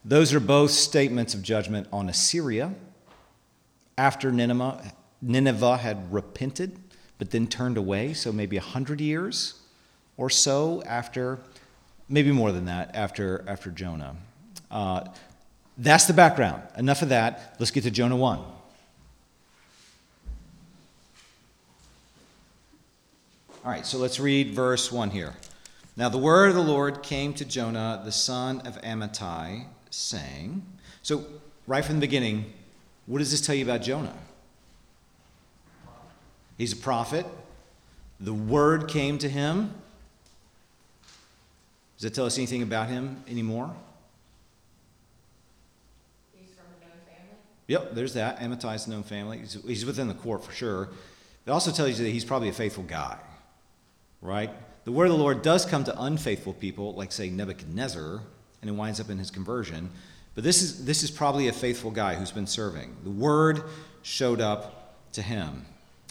those 0.05 0.31
are 0.33 0.39
both 0.39 0.69
statements 0.69 1.33
of 1.33 1.41
judgment 1.41 1.87
on 1.91 2.07
Assyria 2.07 2.73
after 3.97 4.31
Nineveh, 4.31 4.93
Nineveh 5.23 5.77
had 5.77 6.13
repented, 6.13 6.77
but 7.17 7.31
then 7.31 7.47
turned 7.47 7.77
away, 7.77 8.13
so 8.13 8.31
maybe 8.31 8.57
100 8.57 9.01
years 9.01 9.55
or 10.17 10.29
so 10.29 10.83
after, 10.85 11.39
maybe 12.07 12.31
more 12.31 12.51
than 12.51 12.65
that, 12.65 12.91
after, 12.93 13.43
after 13.47 13.71
Jonah. 13.71 14.15
Uh, 14.69 15.05
that's 15.79 16.05
the 16.05 16.13
background. 16.13 16.61
Enough 16.77 17.01
of 17.01 17.09
that. 17.09 17.55
Let's 17.57 17.71
get 17.71 17.83
to 17.85 17.91
Jonah 17.91 18.15
1. 18.15 18.39
All 23.67 23.73
right, 23.73 23.85
so 23.85 23.97
let's 23.97 24.17
read 24.17 24.51
verse 24.51 24.93
1 24.93 25.09
here. 25.09 25.33
Now 25.97 26.07
the 26.07 26.17
word 26.17 26.47
of 26.47 26.55
the 26.55 26.61
Lord 26.61 27.03
came 27.03 27.33
to 27.33 27.43
Jonah, 27.43 28.01
the 28.05 28.13
son 28.13 28.61
of 28.61 28.81
Amittai, 28.81 29.65
saying, 29.89 30.65
So, 31.01 31.25
right 31.67 31.83
from 31.83 31.95
the 31.95 31.99
beginning, 31.99 32.53
what 33.07 33.19
does 33.19 33.29
this 33.29 33.41
tell 33.41 33.55
you 33.55 33.65
about 33.65 33.81
Jonah? 33.81 34.15
He's 36.57 36.71
a 36.71 36.77
prophet. 36.77 37.25
The 38.21 38.33
word 38.33 38.87
came 38.87 39.17
to 39.17 39.27
him. 39.27 39.73
Does 41.97 42.03
that 42.03 42.13
tell 42.13 42.25
us 42.25 42.37
anything 42.37 42.61
about 42.61 42.87
him 42.87 43.21
anymore? 43.27 43.75
He's 46.39 46.51
from 46.51 46.67
a 46.67 46.85
known 46.85 46.99
family? 47.05 47.35
Yep, 47.67 47.95
there's 47.95 48.13
that. 48.13 48.39
Amittai's 48.39 48.87
a 48.87 48.91
known 48.91 49.03
family. 49.03 49.39
He's, 49.39 49.61
he's 49.65 49.85
within 49.85 50.07
the 50.07 50.13
court 50.13 50.45
for 50.45 50.53
sure. 50.53 50.87
It 51.45 51.51
also 51.51 51.71
tells 51.71 51.99
you 51.99 52.05
that 52.05 52.11
he's 52.11 52.23
probably 52.23 52.47
a 52.47 52.53
faithful 52.53 52.83
guy, 52.83 53.17
right? 54.21 54.49
The 54.85 54.91
word 54.91 55.05
of 55.05 55.11
the 55.11 55.17
Lord 55.17 55.41
does 55.41 55.65
come 55.65 55.83
to 55.83 56.01
unfaithful 56.01 56.53
people, 56.53 56.93
like, 56.93 57.11
say, 57.11 57.29
Nebuchadnezzar, 57.29 58.21
and 58.61 58.69
it 58.69 58.73
winds 58.73 58.99
up 58.99 59.09
in 59.09 59.17
his 59.17 59.31
conversion. 59.31 59.89
But 60.35 60.43
this 60.43 60.61
is, 60.61 60.85
this 60.85 61.03
is 61.03 61.11
probably 61.11 61.47
a 61.47 61.53
faithful 61.53 61.91
guy 61.91 62.15
who's 62.15 62.31
been 62.31 62.47
serving. 62.47 62.95
The 63.03 63.09
word 63.09 63.63
showed 64.01 64.39
up 64.39 64.95
to 65.13 65.21
him. 65.21 65.65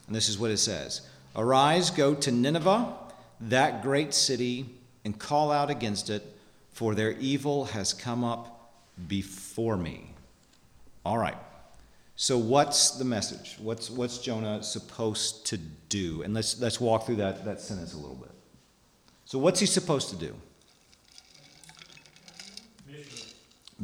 And 0.07 0.15
this 0.15 0.29
is 0.29 0.39
what 0.39 0.51
it 0.51 0.59
says 0.59 1.09
Arise, 1.35 1.91
go 1.91 2.15
to 2.15 2.33
Nineveh, 2.33 2.93
that 3.41 3.83
great 3.83 4.15
city 4.15 4.67
and 5.05 5.19
call 5.19 5.53
out 5.53 5.71
against 5.71 6.11
it, 6.11 6.23
for 6.73 6.95
their 6.95 7.13
evil 7.13 7.67
has 7.67 7.93
come 7.95 8.25
up 8.25 8.73
before 9.07 9.77
me. 9.77 10.11
All 11.05 11.19
right. 11.19 11.37
So 12.17 12.39
what's 12.39 12.93
the 12.93 13.05
message? 13.05 13.57
What's, 13.61 13.91
what's 13.91 14.19
Jonah 14.19 14.63
supposed 14.63 15.47
to 15.47 15.59
do? 15.59 16.23
And 16.23 16.33
let's, 16.33 16.59
let's 16.61 16.81
walk 16.81 17.05
through 17.05 17.17
that, 17.17 17.45
that 17.45 17.61
sentence 17.61 17.93
a 17.93 17.99
little 17.99 18.17
bit. 18.17 18.31
So 19.27 19.39
what's 19.39 19.61
he 19.61 19.67
supposed 19.67 20.09
to 20.11 20.17
do? 20.17 20.35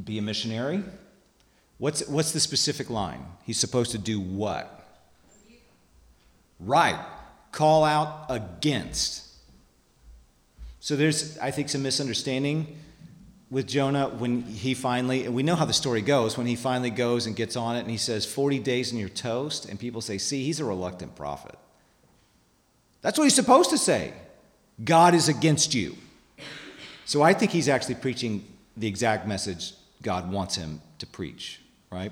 Be 0.04 0.16
a 0.16 0.22
missionary? 0.22 0.82
What's, 1.76 2.08
what's 2.08 2.32
the 2.32 2.40
specific 2.40 2.88
line? 2.88 3.22
He's 3.44 3.58
supposed 3.58 3.90
to 3.90 3.98
do 3.98 4.18
what? 4.18 4.78
Right. 6.58 6.98
Call 7.50 7.84
out 7.84 8.26
against. 8.30 9.26
So 10.80 10.96
there's, 10.96 11.36
I 11.38 11.50
think, 11.50 11.68
some 11.68 11.82
misunderstanding 11.82 12.78
with 13.52 13.68
Jonah 13.68 14.08
when 14.08 14.40
he 14.40 14.72
finally, 14.72 15.26
and 15.26 15.34
we 15.34 15.42
know 15.42 15.54
how 15.54 15.66
the 15.66 15.74
story 15.74 16.00
goes, 16.00 16.38
when 16.38 16.46
he 16.46 16.56
finally 16.56 16.88
goes 16.88 17.26
and 17.26 17.36
gets 17.36 17.54
on 17.54 17.76
it 17.76 17.80
and 17.80 17.90
he 17.90 17.98
says, 17.98 18.24
40 18.24 18.58
days 18.60 18.92
in 18.92 18.98
your 18.98 19.10
toast, 19.10 19.66
and 19.66 19.78
people 19.78 20.00
say, 20.00 20.16
see, 20.16 20.42
he's 20.42 20.58
a 20.58 20.64
reluctant 20.64 21.14
prophet. 21.14 21.56
That's 23.02 23.18
what 23.18 23.24
he's 23.24 23.34
supposed 23.34 23.68
to 23.68 23.76
say. 23.76 24.14
God 24.82 25.14
is 25.14 25.28
against 25.28 25.74
you. 25.74 25.98
So 27.04 27.20
I 27.20 27.34
think 27.34 27.50
he's 27.50 27.68
actually 27.68 27.96
preaching 27.96 28.42
the 28.74 28.86
exact 28.86 29.28
message 29.28 29.74
God 30.00 30.32
wants 30.32 30.56
him 30.56 30.80
to 30.98 31.06
preach, 31.06 31.60
right? 31.90 32.10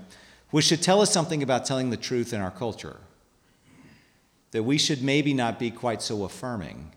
Which 0.50 0.66
should 0.66 0.82
tell 0.82 1.00
us 1.00 1.10
something 1.10 1.42
about 1.42 1.64
telling 1.64 1.88
the 1.88 1.96
truth 1.96 2.34
in 2.34 2.42
our 2.42 2.50
culture. 2.50 2.98
That 4.50 4.64
we 4.64 4.76
should 4.76 5.02
maybe 5.02 5.32
not 5.32 5.58
be 5.58 5.70
quite 5.70 6.02
so 6.02 6.22
affirming 6.24 6.92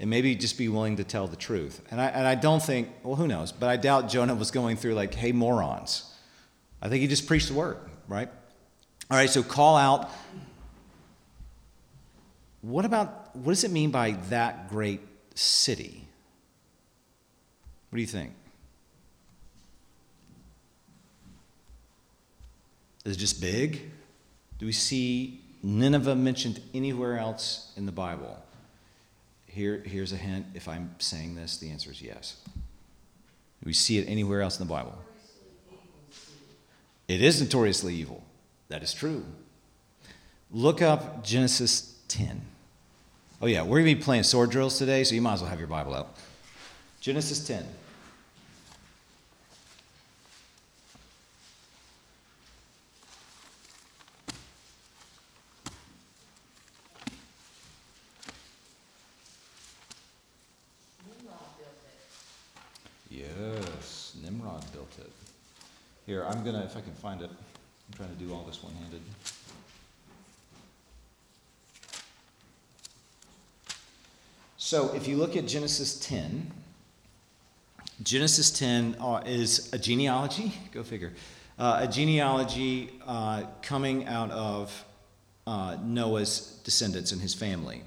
and 0.00 0.08
maybe 0.08 0.34
just 0.34 0.56
be 0.56 0.68
willing 0.68 0.96
to 0.96 1.04
tell 1.04 1.26
the 1.26 1.36
truth. 1.36 1.80
And 1.90 2.00
I, 2.00 2.06
and 2.06 2.26
I 2.26 2.34
don't 2.34 2.62
think, 2.62 2.88
well, 3.02 3.16
who 3.16 3.26
knows, 3.26 3.50
but 3.52 3.68
I 3.68 3.76
doubt 3.76 4.08
Jonah 4.08 4.34
was 4.34 4.50
going 4.50 4.76
through 4.76 4.94
like, 4.94 5.14
hey, 5.14 5.32
morons. 5.32 6.14
I 6.80 6.88
think 6.88 7.02
he 7.02 7.08
just 7.08 7.26
preached 7.26 7.48
the 7.48 7.54
word, 7.54 7.78
right? 8.06 8.28
All 9.10 9.16
right, 9.16 9.28
so 9.28 9.42
call 9.42 9.76
out 9.76 10.10
what 12.60 12.84
about 12.84 13.34
what 13.36 13.52
does 13.52 13.64
it 13.64 13.70
mean 13.70 13.90
by 13.90 14.12
that 14.30 14.68
great 14.68 15.00
city? 15.34 16.06
What 17.90 17.96
do 17.96 18.00
you 18.00 18.06
think? 18.06 18.32
Is 23.04 23.16
it 23.16 23.18
just 23.18 23.40
big? 23.40 23.90
Do 24.58 24.66
we 24.66 24.72
see 24.72 25.40
Nineveh 25.62 26.16
mentioned 26.16 26.60
anywhere 26.74 27.16
else 27.16 27.72
in 27.76 27.86
the 27.86 27.92
Bible? 27.92 28.42
Here, 29.48 29.82
here's 29.84 30.12
a 30.12 30.16
hint. 30.16 30.46
If 30.54 30.68
I'm 30.68 30.94
saying 30.98 31.34
this, 31.34 31.56
the 31.56 31.70
answer 31.70 31.90
is 31.90 32.00
yes. 32.00 32.36
We 33.64 33.72
see 33.72 33.98
it 33.98 34.08
anywhere 34.08 34.42
else 34.42 34.60
in 34.60 34.66
the 34.66 34.72
Bible? 34.72 34.96
It 37.08 37.22
is 37.22 37.40
notoriously 37.40 37.94
evil. 37.94 38.22
That 38.68 38.82
is 38.82 38.92
true. 38.92 39.24
Look 40.50 40.80
up 40.82 41.24
Genesis 41.24 41.94
10. 42.08 42.40
Oh, 43.40 43.46
yeah, 43.46 43.62
we're 43.62 43.80
going 43.82 43.86
to 43.86 43.94
be 43.94 44.02
playing 44.02 44.24
sword 44.24 44.50
drills 44.50 44.78
today, 44.78 45.04
so 45.04 45.14
you 45.14 45.22
might 45.22 45.34
as 45.34 45.40
well 45.40 45.50
have 45.50 45.58
your 45.58 45.68
Bible 45.68 45.94
out. 45.94 46.16
Genesis 47.00 47.46
10. 47.46 47.64
Yes, 63.10 64.16
Nimrod 64.22 64.64
built 64.72 64.94
it. 64.98 65.10
Here, 66.08 66.24
I'm 66.24 66.42
gonna, 66.42 66.64
if 66.64 66.74
I 66.74 66.80
can 66.80 66.94
find 66.94 67.20
it, 67.20 67.28
I'm 67.28 67.94
trying 67.94 68.08
to 68.08 68.14
do 68.14 68.32
all 68.32 68.42
this 68.44 68.62
one 68.62 68.72
handed. 68.76 69.02
So 74.56 74.94
if 74.94 75.06
you 75.06 75.18
look 75.18 75.36
at 75.36 75.46
Genesis 75.46 76.00
10, 76.00 76.50
Genesis 78.02 78.50
10 78.50 78.96
uh, 78.98 79.22
is 79.26 79.70
a 79.74 79.78
genealogy, 79.78 80.54
go 80.72 80.82
figure, 80.82 81.12
uh, 81.58 81.80
a 81.82 81.86
genealogy 81.86 82.90
uh, 83.06 83.42
coming 83.60 84.06
out 84.06 84.30
of 84.30 84.86
uh, 85.46 85.76
Noah's 85.82 86.58
descendants 86.64 87.12
and 87.12 87.20
his 87.20 87.34
family. 87.34 87.82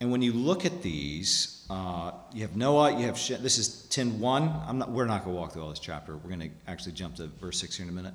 And 0.00 0.10
when 0.10 0.22
you 0.22 0.32
look 0.32 0.66
at 0.66 0.82
these, 0.82 1.55
uh, 1.68 2.12
you 2.32 2.42
have 2.42 2.56
Noah, 2.56 2.98
you 2.98 3.06
have 3.06 3.18
Shem, 3.18 3.42
this 3.42 3.58
is 3.58 3.86
10.1. 3.90 4.68
I'm 4.68 4.78
not, 4.78 4.90
we're 4.90 5.06
not 5.06 5.24
going 5.24 5.34
to 5.34 5.40
walk 5.40 5.52
through 5.52 5.62
all 5.62 5.70
this 5.70 5.80
chapter. 5.80 6.16
We're 6.16 6.28
going 6.28 6.48
to 6.48 6.50
actually 6.68 6.92
jump 6.92 7.16
to 7.16 7.26
verse 7.26 7.58
6 7.60 7.76
here 7.76 7.84
in 7.84 7.90
a 7.90 7.94
minute. 7.94 8.14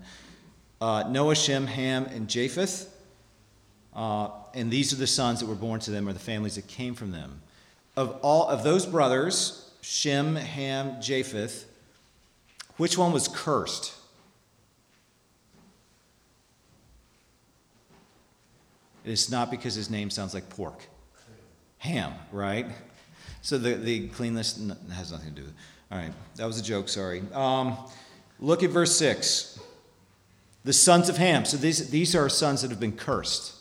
Uh, 0.79 1.03
Noah, 1.09 1.35
Shem, 1.35 1.67
Ham, 1.67 2.05
and 2.05 2.29
Japheth. 2.29 2.89
Uh, 3.93 4.29
and 4.53 4.71
these 4.71 4.93
are 4.93 4.95
the 4.95 5.07
sons 5.07 5.41
that 5.41 5.47
were 5.47 5.55
born 5.55 5.79
to 5.81 5.91
them, 5.91 6.07
or 6.07 6.13
the 6.13 6.19
families 6.19 6.55
that 6.55 6.67
came 6.67 6.95
from 6.95 7.11
them. 7.11 7.41
Of 7.97 8.17
all 8.21 8.47
of 8.47 8.63
those 8.63 8.85
brothers, 8.85 9.69
Shem, 9.81 10.35
Ham, 10.37 11.01
Japheth, 11.01 11.65
which 12.77 12.97
one 12.97 13.11
was 13.11 13.27
cursed? 13.27 13.93
It's 19.03 19.29
not 19.29 19.51
because 19.51 19.75
his 19.75 19.89
name 19.89 20.09
sounds 20.09 20.33
like 20.33 20.47
pork. 20.49 20.87
Ham, 21.79 22.13
right? 22.31 22.67
So 23.41 23.57
the, 23.57 23.73
the 23.75 24.07
cleanness 24.09 24.59
has 24.93 25.11
nothing 25.11 25.29
to 25.29 25.35
do 25.35 25.41
with 25.41 25.51
it. 25.51 25.57
All 25.91 25.97
right, 25.97 26.13
that 26.35 26.45
was 26.45 26.59
a 26.59 26.63
joke, 26.63 26.87
sorry. 26.87 27.21
Um, 27.33 27.77
look 28.39 28.63
at 28.63 28.69
verse 28.69 28.95
6. 28.97 29.59
The 30.63 30.73
sons 30.73 31.09
of 31.09 31.17
Ham. 31.17 31.43
So 31.43 31.57
these, 31.57 31.89
these 31.89 32.15
are 32.15 32.29
sons 32.29 32.61
that 32.61 32.69
have 32.69 32.79
been 32.79 32.95
cursed, 32.95 33.55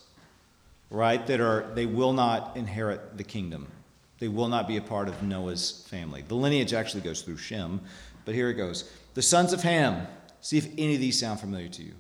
right? 0.91 1.27
That 1.27 1.41
are, 1.41 1.73
they 1.75 1.87
will 1.87 2.13
not 2.13 2.57
inherit 2.57 3.17
the 3.17 3.25
kingdom. 3.25 3.69
They 4.19 4.29
will 4.29 4.49
not 4.49 4.69
be 4.69 4.77
a 4.77 4.83
part 4.83 5.09
of 5.09 5.23
Noah's 5.23 5.87
family. 5.89 6.23
The 6.29 6.35
lineage 6.35 6.75
actually 6.75 7.01
goes 7.01 7.23
through 7.23 7.39
Shem, 7.39 7.81
but 8.27 8.35
here 8.35 8.51
it 8.51 8.55
goes. 8.55 8.93
The 9.15 9.23
sons 9.23 9.53
of 9.53 9.63
Ham. 9.63 10.07
See 10.43 10.57
if 10.57 10.69
any 10.79 10.95
of 10.95 11.01
these 11.01 11.19
sound 11.19 11.41
familiar 11.41 11.69
to 11.69 11.83
you 11.83 11.93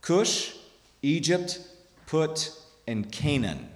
Cush, 0.00 0.54
Egypt, 1.02 1.60
Put, 2.06 2.52
and 2.86 3.10
Canaan 3.10 3.68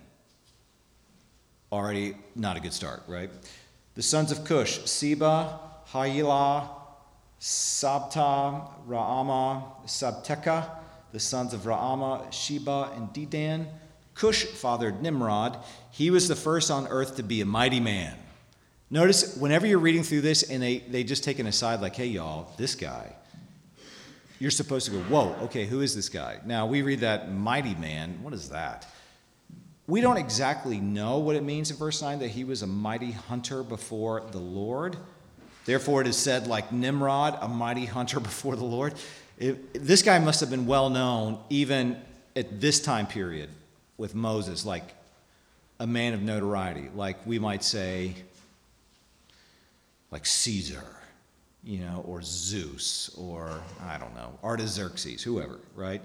already 1.73 2.15
not 2.37 2.57
a 2.57 2.61
good 2.61 2.75
start, 2.75 3.03
right? 3.09 3.31
The 3.95 4.03
sons 4.03 4.31
of 4.31 4.45
Cush, 4.45 4.85
Seba, 4.85 5.59
Havilah, 5.89 6.69
Sabta, 7.41 8.71
Raama, 8.87 9.65
Sabteka, 9.87 10.69
the 11.13 11.19
sons 11.19 11.53
of 11.53 11.63
Raama, 11.63 12.31
Sheba, 12.33 12.93
and 12.95 13.09
Dedan. 13.09 13.67
Cush 14.15 14.45
fathered 14.45 15.03
Nimrod. 15.03 15.59
He 15.91 16.11
was 16.11 16.29
the 16.29 16.37
first 16.37 16.71
on 16.71 16.87
earth 16.89 17.17
to 17.17 17.23
be 17.23 17.41
a 17.41 17.47
mighty 17.47 17.81
man. 17.81 18.17
Notice 18.91 19.37
whenever 19.39 19.67
you're 19.67 19.79
reading 19.79 20.03
through 20.03 20.21
this 20.21 20.43
and 20.43 20.63
they, 20.63 20.79
they 20.79 21.03
just 21.03 21.25
take 21.25 21.39
an 21.39 21.47
aside, 21.47 21.81
like, 21.81 21.97
hey, 21.97 22.07
y'all, 22.07 22.53
this 22.59 22.75
guy, 22.75 23.11
you're 24.39 24.51
supposed 24.51 24.87
to 24.87 24.93
go, 24.93 24.99
whoa, 25.05 25.35
okay, 25.45 25.65
who 25.65 25.81
is 25.81 25.95
this 25.95 26.11
guy? 26.11 26.39
Now, 26.45 26.67
we 26.67 26.83
read 26.83 27.01
that 27.01 27.33
mighty 27.33 27.75
man. 27.75 28.19
What 28.23 28.35
is 28.35 28.51
that? 28.51 28.87
We 29.93 30.01
don't 30.01 30.17
exactly 30.17 30.81
know 30.81 31.19
what 31.19 31.37
it 31.37 31.43
means 31.43 31.71
in 31.71 31.77
verse 31.77 32.01
9 32.01 32.21
that 32.21 32.29
he 32.29 32.45
was 32.45 32.63
a 32.63 32.67
mighty 32.67 33.11
hunter 33.11 33.63
before 33.63 34.23
the 34.31 34.39
Lord. 34.39 34.97
Therefore, 35.67 36.01
it 36.01 36.07
is 36.07 36.17
said, 36.17 36.47
like 36.47 36.73
Nimrod, 36.73 37.37
a 37.43 37.47
mighty 37.47 37.85
hunter 37.85 38.19
before 38.31 38.57
the 38.57 38.65
Lord. 38.65 38.95
It, 39.39 39.85
this 39.85 40.01
guy 40.01 40.19
must 40.19 40.41
have 40.41 40.49
been 40.49 40.65
well 40.65 40.89
known 40.89 41.39
even 41.51 42.01
at 42.35 42.59
this 42.59 42.81
time 42.81 43.07
period 43.07 43.51
with 43.99 44.15
Moses, 44.15 44.65
like 44.65 44.95
a 45.79 45.87
man 45.87 46.15
of 46.15 46.23
notoriety, 46.23 46.89
like 46.95 47.19
we 47.27 47.39
might 47.39 47.63
say, 47.63 48.15
like 50.11 50.25
Caesar, 50.25 50.87
you 51.65 51.81
know, 51.81 52.03
or 52.09 52.23
Zeus, 52.23 53.15
or 53.19 53.61
I 53.85 53.99
don't 53.99 54.15
know, 54.15 54.39
Artaxerxes, 54.43 55.23
whoever, 55.23 55.59
right? 55.77 56.01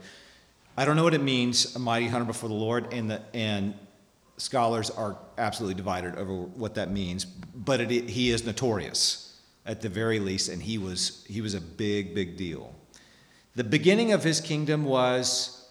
I 0.79 0.85
don't 0.85 0.95
know 0.95 1.03
what 1.03 1.15
it 1.15 1.23
means, 1.23 1.75
a 1.75 1.79
mighty 1.79 2.07
hunter 2.07 2.25
before 2.25 2.49
the 2.49 2.55
Lord, 2.55 2.93
and, 2.93 3.09
the, 3.09 3.21
and 3.33 3.73
scholars 4.37 4.91
are 4.91 5.17
absolutely 5.39 5.73
divided 5.73 6.15
over 6.15 6.35
what 6.35 6.75
that 6.75 6.91
means, 6.91 7.25
but 7.25 7.81
it, 7.81 7.89
he 8.07 8.29
is 8.29 8.45
notorious 8.45 9.39
at 9.65 9.81
the 9.81 9.89
very 9.89 10.19
least, 10.19 10.49
and 10.49 10.61
he 10.61 10.77
was, 10.77 11.25
he 11.27 11.41
was 11.41 11.55
a 11.55 11.61
big, 11.61 12.13
big 12.13 12.37
deal. 12.37 12.75
The 13.55 13.63
beginning 13.63 14.13
of 14.13 14.23
his 14.23 14.39
kingdom 14.39 14.85
was 14.85 15.67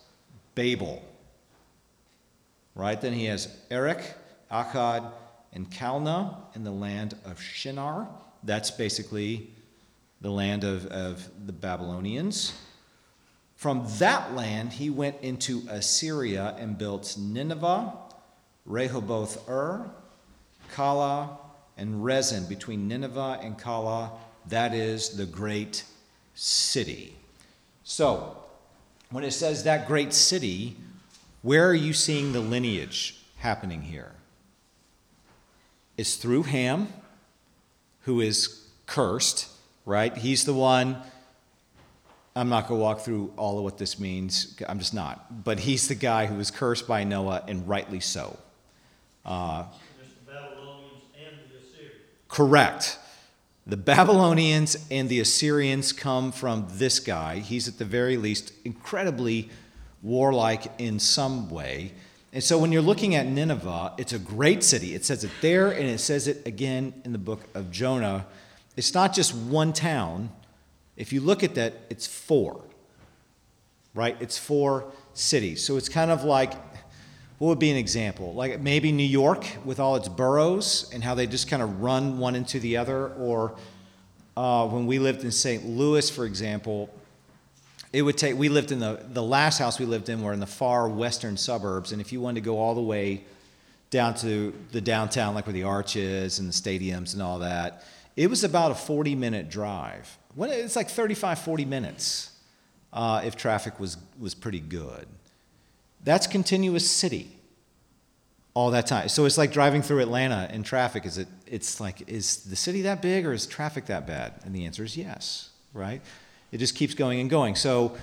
Babel, 0.57 1.05
right? 2.75 3.01
Then 3.01 3.13
he 3.13 3.27
has 3.27 3.57
Erech, 3.71 4.03
Akkad, 4.51 5.09
and 5.53 5.71
Calneh 5.71 6.35
in 6.57 6.65
the 6.65 6.73
land 6.73 7.15
of 7.25 7.41
Shinar. 7.41 8.09
That's 8.43 8.73
basically 8.73 9.51
the 10.21 10.31
land 10.31 10.65
of, 10.65 10.87
of 10.87 11.29
the 11.47 11.53
Babylonians. 11.53 12.53
From 13.57 13.87
that 13.99 14.35
land, 14.35 14.75
he 14.75 14.91
went 14.91 15.17
into 15.23 15.63
Assyria 15.69 16.55
and 16.59 16.77
built 16.77 17.17
Nineveh, 17.19 17.93
Rehoboth-Ir, 18.67 19.91
Calah, 20.75 21.39
and 21.79 22.05
Resen 22.05 22.49
between 22.49 22.87
Nineveh 22.87 23.41
and 23.43 23.59
Calah. 23.59 24.11
That 24.49 24.75
is 24.75 25.17
the 25.17 25.27
great 25.27 25.85
city. 26.35 27.17
So, 27.83 28.37
when 29.11 29.25
it 29.25 29.33
says 29.33 29.65
that 29.65 29.89
great 29.89 30.13
city, 30.13 30.77
where 31.43 31.67
are 31.67 31.75
you 31.75 31.95
seeing 31.95 32.33
the 32.33 32.41
lineage 32.41 33.17
happening 33.39 33.83
here? 33.83 34.13
It's 35.97 36.17
through 36.17 36.43
Ham, 36.45 36.89
who 38.03 38.21
is 38.21 38.67
cursed, 38.87 39.49
right? 39.87 40.15
He's 40.15 40.45
the 40.45 40.55
one 40.55 40.99
I'm 42.37 42.51
not 42.51 42.69
going 42.69 42.79
to 42.79 42.83
walk 42.83 43.01
through 43.01 43.33
all 43.39 43.57
of 43.57 43.65
what 43.65 43.79
this 43.79 43.99
means. 43.99 44.61
I'm 44.69 44.79
just 44.79 44.93
not. 44.93 45.43
But 45.43 45.59
he's 45.59 45.89
the 45.89 45.95
guy 45.95 46.27
who 46.27 46.35
was 46.35 46.51
cursed 46.51 46.87
by 46.87 47.03
Noah, 47.03 47.43
and 47.49 47.67
rightly 47.67 48.01
so. 48.01 48.39
Uh. 49.25 49.65
Correct. 52.29 52.99
The 53.67 53.79
Babylonians 53.79 54.77
and 54.91 55.09
the 55.09 55.21
Assyrians 55.21 55.93
come 55.93 56.31
from 56.31 56.67
this 56.73 57.01
guy. 57.01 57.39
He's 57.39 57.67
at 57.69 57.79
the 57.79 57.87
very 57.87 58.19
least 58.19 58.53
incredibly 58.65 59.49
warlike 60.03 60.67
in 60.79 60.99
some 60.99 61.49
way. 61.49 61.93
And 62.35 62.45
so 62.45 62.59
when 62.59 62.71
you're 62.71 62.83
looking 62.83 63.15
at 63.15 63.27
Nineveh, 63.27 63.95
it's 63.97 64.13
a 64.13 64.19
great 64.19 64.63
city. 64.63 64.95
It 64.95 65.07
says 65.07 65.25
it 65.25 65.31
there, 65.41 65.71
and 65.71 65.87
it 65.87 66.01
says 66.01 66.29
it 66.29 66.47
again 66.47 66.93
in 67.07 67.13
the 67.13 67.19
book 67.19 67.41
of 67.55 67.71
Jonah. 67.71 68.27
It's 68.77 68.93
not 68.93 69.15
just 69.15 69.35
one 69.35 69.73
town 69.73 70.31
if 70.97 71.13
you 71.13 71.21
look 71.21 71.43
at 71.43 71.55
that, 71.57 71.75
it's 71.91 72.07
four, 72.07 72.63
right? 73.95 74.17
It's 74.21 74.39
four 74.39 74.91
cities. 75.15 75.65
So 75.65 75.77
it's 75.77 75.89
kind 75.89 76.11
of 76.11 76.25
like, 76.25 76.55
what 77.39 77.49
would 77.49 77.59
be 77.59 77.71
an 77.71 77.77
example? 77.77 78.35
Like 78.35 78.61
maybe 78.61 78.93
New 78.93 79.03
York 79.03 79.47
with 79.65 79.79
all 79.79 79.97
its 79.97 80.09
boroughs 80.09 80.91
and 80.93 81.05
how 81.05 81.15
they 81.15 81.27
just 81.27 81.49
kind 81.49 81.63
of 81.63 81.83
run 81.83 82.19
one 82.19 82.35
into 82.35 82.59
the 82.59 82.79
other. 82.79 83.09
Or 83.15 83.57
uh, 84.37 84.67
when 84.69 84.87
we 84.87 84.99
lived 84.99 85.23
in 85.23 85.31
St. 85.31 85.67
Louis, 85.67 86.09
for 86.09 86.25
example, 86.25 86.91
it 87.93 88.03
would 88.03 88.19
take 88.19 88.37
we 88.37 88.49
lived 88.49 88.73
in 88.73 88.79
the 88.79 89.01
the 89.11 89.23
last 89.23 89.59
house 89.59 89.79
we 89.79 89.87
lived 89.87 90.09
in 90.09 90.23
were 90.23 90.33
in 90.33 90.41
the 90.41 90.47
far 90.47 90.89
western 90.89 91.37
suburbs 91.37 91.93
and 91.93 92.01
if 92.01 92.13
you 92.13 92.21
wanted 92.21 92.41
to 92.41 92.45
go 92.45 92.59
all 92.59 92.75
the 92.75 92.81
way 92.83 93.25
down 93.91 94.15
to 94.15 94.53
the 94.73 94.81
downtown 94.81 95.35
like 95.35 95.47
where 95.47 95.55
the 95.55 95.63
arch 95.63 95.97
is 95.97 96.39
and 96.39 96.49
the 96.49 96.53
stadiums 96.53 97.15
and 97.15 97.23
all 97.23 97.39
that 97.39 97.85
it 98.17 98.29
was 98.29 98.45
about 98.45 98.71
a 98.71 98.75
40 98.75 99.15
minute 99.15 99.49
drive 99.49 100.19
it's 100.39 100.77
like 100.77 100.91
35 100.91 101.39
40 101.39 101.65
minutes 101.65 102.33
uh, 102.93 103.23
if 103.25 103.37
traffic 103.37 103.79
was 103.79 103.97
was 104.19 104.35
pretty 104.35 104.61
good. 104.61 105.07
That's 106.05 106.27
continuous 106.27 106.91
city 106.91 107.31
all 108.55 108.71
that 108.71 108.87
time. 108.87 109.09
So 109.09 109.25
it's 109.27 109.37
like 109.37 109.53
driving 109.53 109.83
through 109.83 110.01
atlanta 110.01 110.51
in 110.53 110.63
traffic 110.63 111.05
is 111.05 111.19
it 111.19 111.29
it's 111.47 111.81
like 111.81 112.09
is 112.09 112.45
the 112.45 112.57
city 112.57 112.83
that 112.83 113.03
big 113.03 113.27
or 113.27 113.33
is 113.33 113.47
traffic 113.47 113.87
that 113.87 114.07
bad? 114.07 114.35
And 114.45 114.55
the 114.55 114.67
answer 114.67 114.85
is 114.85 114.97
yes 114.97 115.51
right? 115.77 116.01
It 116.51 116.59
just 116.59 116.75
keeps 116.75 116.95
going 116.95 117.21
and 117.21 117.31
going. 117.31 117.55
So 117.55 117.97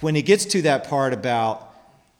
when 0.00 0.14
he 0.14 0.22
gets 0.22 0.44
to 0.46 0.62
that 0.62 0.88
part 0.88 1.12
about 1.12 1.66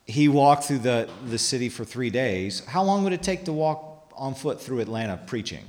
he 0.05 0.29
walked 0.29 0.65
through 0.65 0.79
the, 0.79 1.09
the 1.27 1.39
city 1.39 1.69
for 1.69 1.85
three 1.85 2.11
days, 2.11 2.65
how 2.65 2.83
long 2.83 3.05
would 3.05 3.13
it 3.13 3.23
take 3.23 3.45
to 3.45 3.53
walk 3.53 4.11
on 4.17 4.35
foot 4.35 4.61
through 4.61 4.81
Atlanta 4.81 5.19
preaching? 5.27 5.65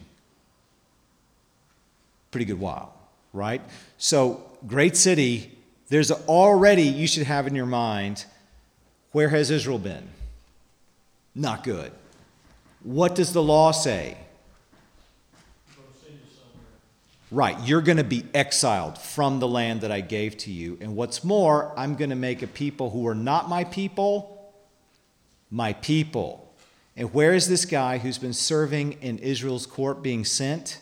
Pretty 2.31 2.45
good 2.45 2.59
while, 2.59 2.93
right? 3.33 3.62
So, 3.98 4.43
great 4.67 4.95
city. 4.95 5.57
There's 5.88 6.12
already, 6.12 6.83
you 6.83 7.07
should 7.07 7.24
have 7.24 7.48
in 7.48 7.55
your 7.55 7.65
mind, 7.65 8.25
where 9.12 9.29
has 9.29 9.50
Israel 9.50 9.79
been? 9.79 10.07
Not 11.33 11.63
good. 11.63 11.91
What 12.83 13.15
does 13.15 13.33
the 13.33 13.41
law 13.41 13.71
say? 13.71 14.17
Right, 17.31 17.55
you're 17.63 17.81
going 17.81 17.98
to 17.98 18.03
be 18.03 18.25
exiled 18.33 18.98
from 18.98 19.39
the 19.39 19.48
land 19.48 19.81
that 19.81 19.91
I 19.91 20.01
gave 20.01 20.36
to 20.39 20.51
you. 20.51 20.79
And 20.81 20.95
what's 20.95 21.24
more, 21.24 21.74
I'm 21.77 21.95
going 21.95 22.09
to 22.09 22.15
make 22.15 22.41
a 22.41 22.48
people 22.48 22.89
who 22.89 23.07
are 23.07 23.13
not 23.13 23.48
my 23.48 23.65
people, 23.65 24.51
my 25.51 25.74
people. 25.74 26.51
And 26.98 27.13
where 27.13 27.33
is 27.33 27.48
this 27.48 27.65
guy 27.65 28.00
who's 28.00 28.17
been 28.17 28.33
serving 28.33 28.93
in 29.01 29.19
Israel's 29.19 29.67
court 29.67 30.01
being 30.01 30.25
sent? 30.25 30.81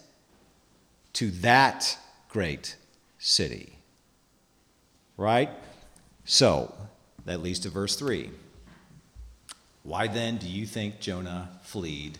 To 1.18 1.30
that 1.42 1.98
great 2.30 2.76
city. 3.20 3.74
Right? 5.16 5.50
So, 6.26 6.74
that 7.26 7.42
leads 7.42 7.60
to 7.60 7.70
verse 7.70 7.96
3. 7.96 8.32
Why 9.84 10.08
then 10.08 10.38
do 10.38 10.48
you 10.48 10.66
think 10.66 11.00
Jonah 11.00 11.50
fled 11.62 12.18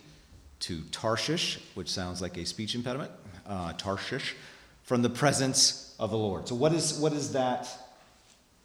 to 0.60 0.80
Tarshish, 0.90 1.58
which 1.74 1.88
sounds 1.88 2.22
like 2.22 2.36
a 2.38 2.44
speech 2.44 2.74
impediment? 2.74 3.10
uh, 3.48 3.72
Tarshish, 3.72 4.34
from 4.82 5.02
the 5.02 5.10
presence 5.10 5.94
of 5.98 6.10
the 6.10 6.16
Lord. 6.18 6.46
So 6.46 6.54
what 6.54 6.72
is 6.72 6.98
what 6.98 7.12
is 7.12 7.32
that? 7.32 7.68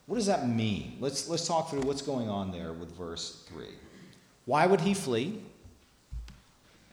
What 0.05 0.17
does 0.17 0.25
that 0.27 0.47
mean? 0.47 0.97
Let's 0.99 1.27
let's 1.29 1.47
talk 1.47 1.69
through 1.69 1.81
what's 1.81 2.01
going 2.01 2.29
on 2.29 2.51
there 2.51 2.73
with 2.73 2.95
verse 2.95 3.43
three. 3.47 3.73
Why 4.45 4.65
would 4.65 4.81
he 4.81 4.93
flee? 4.93 5.41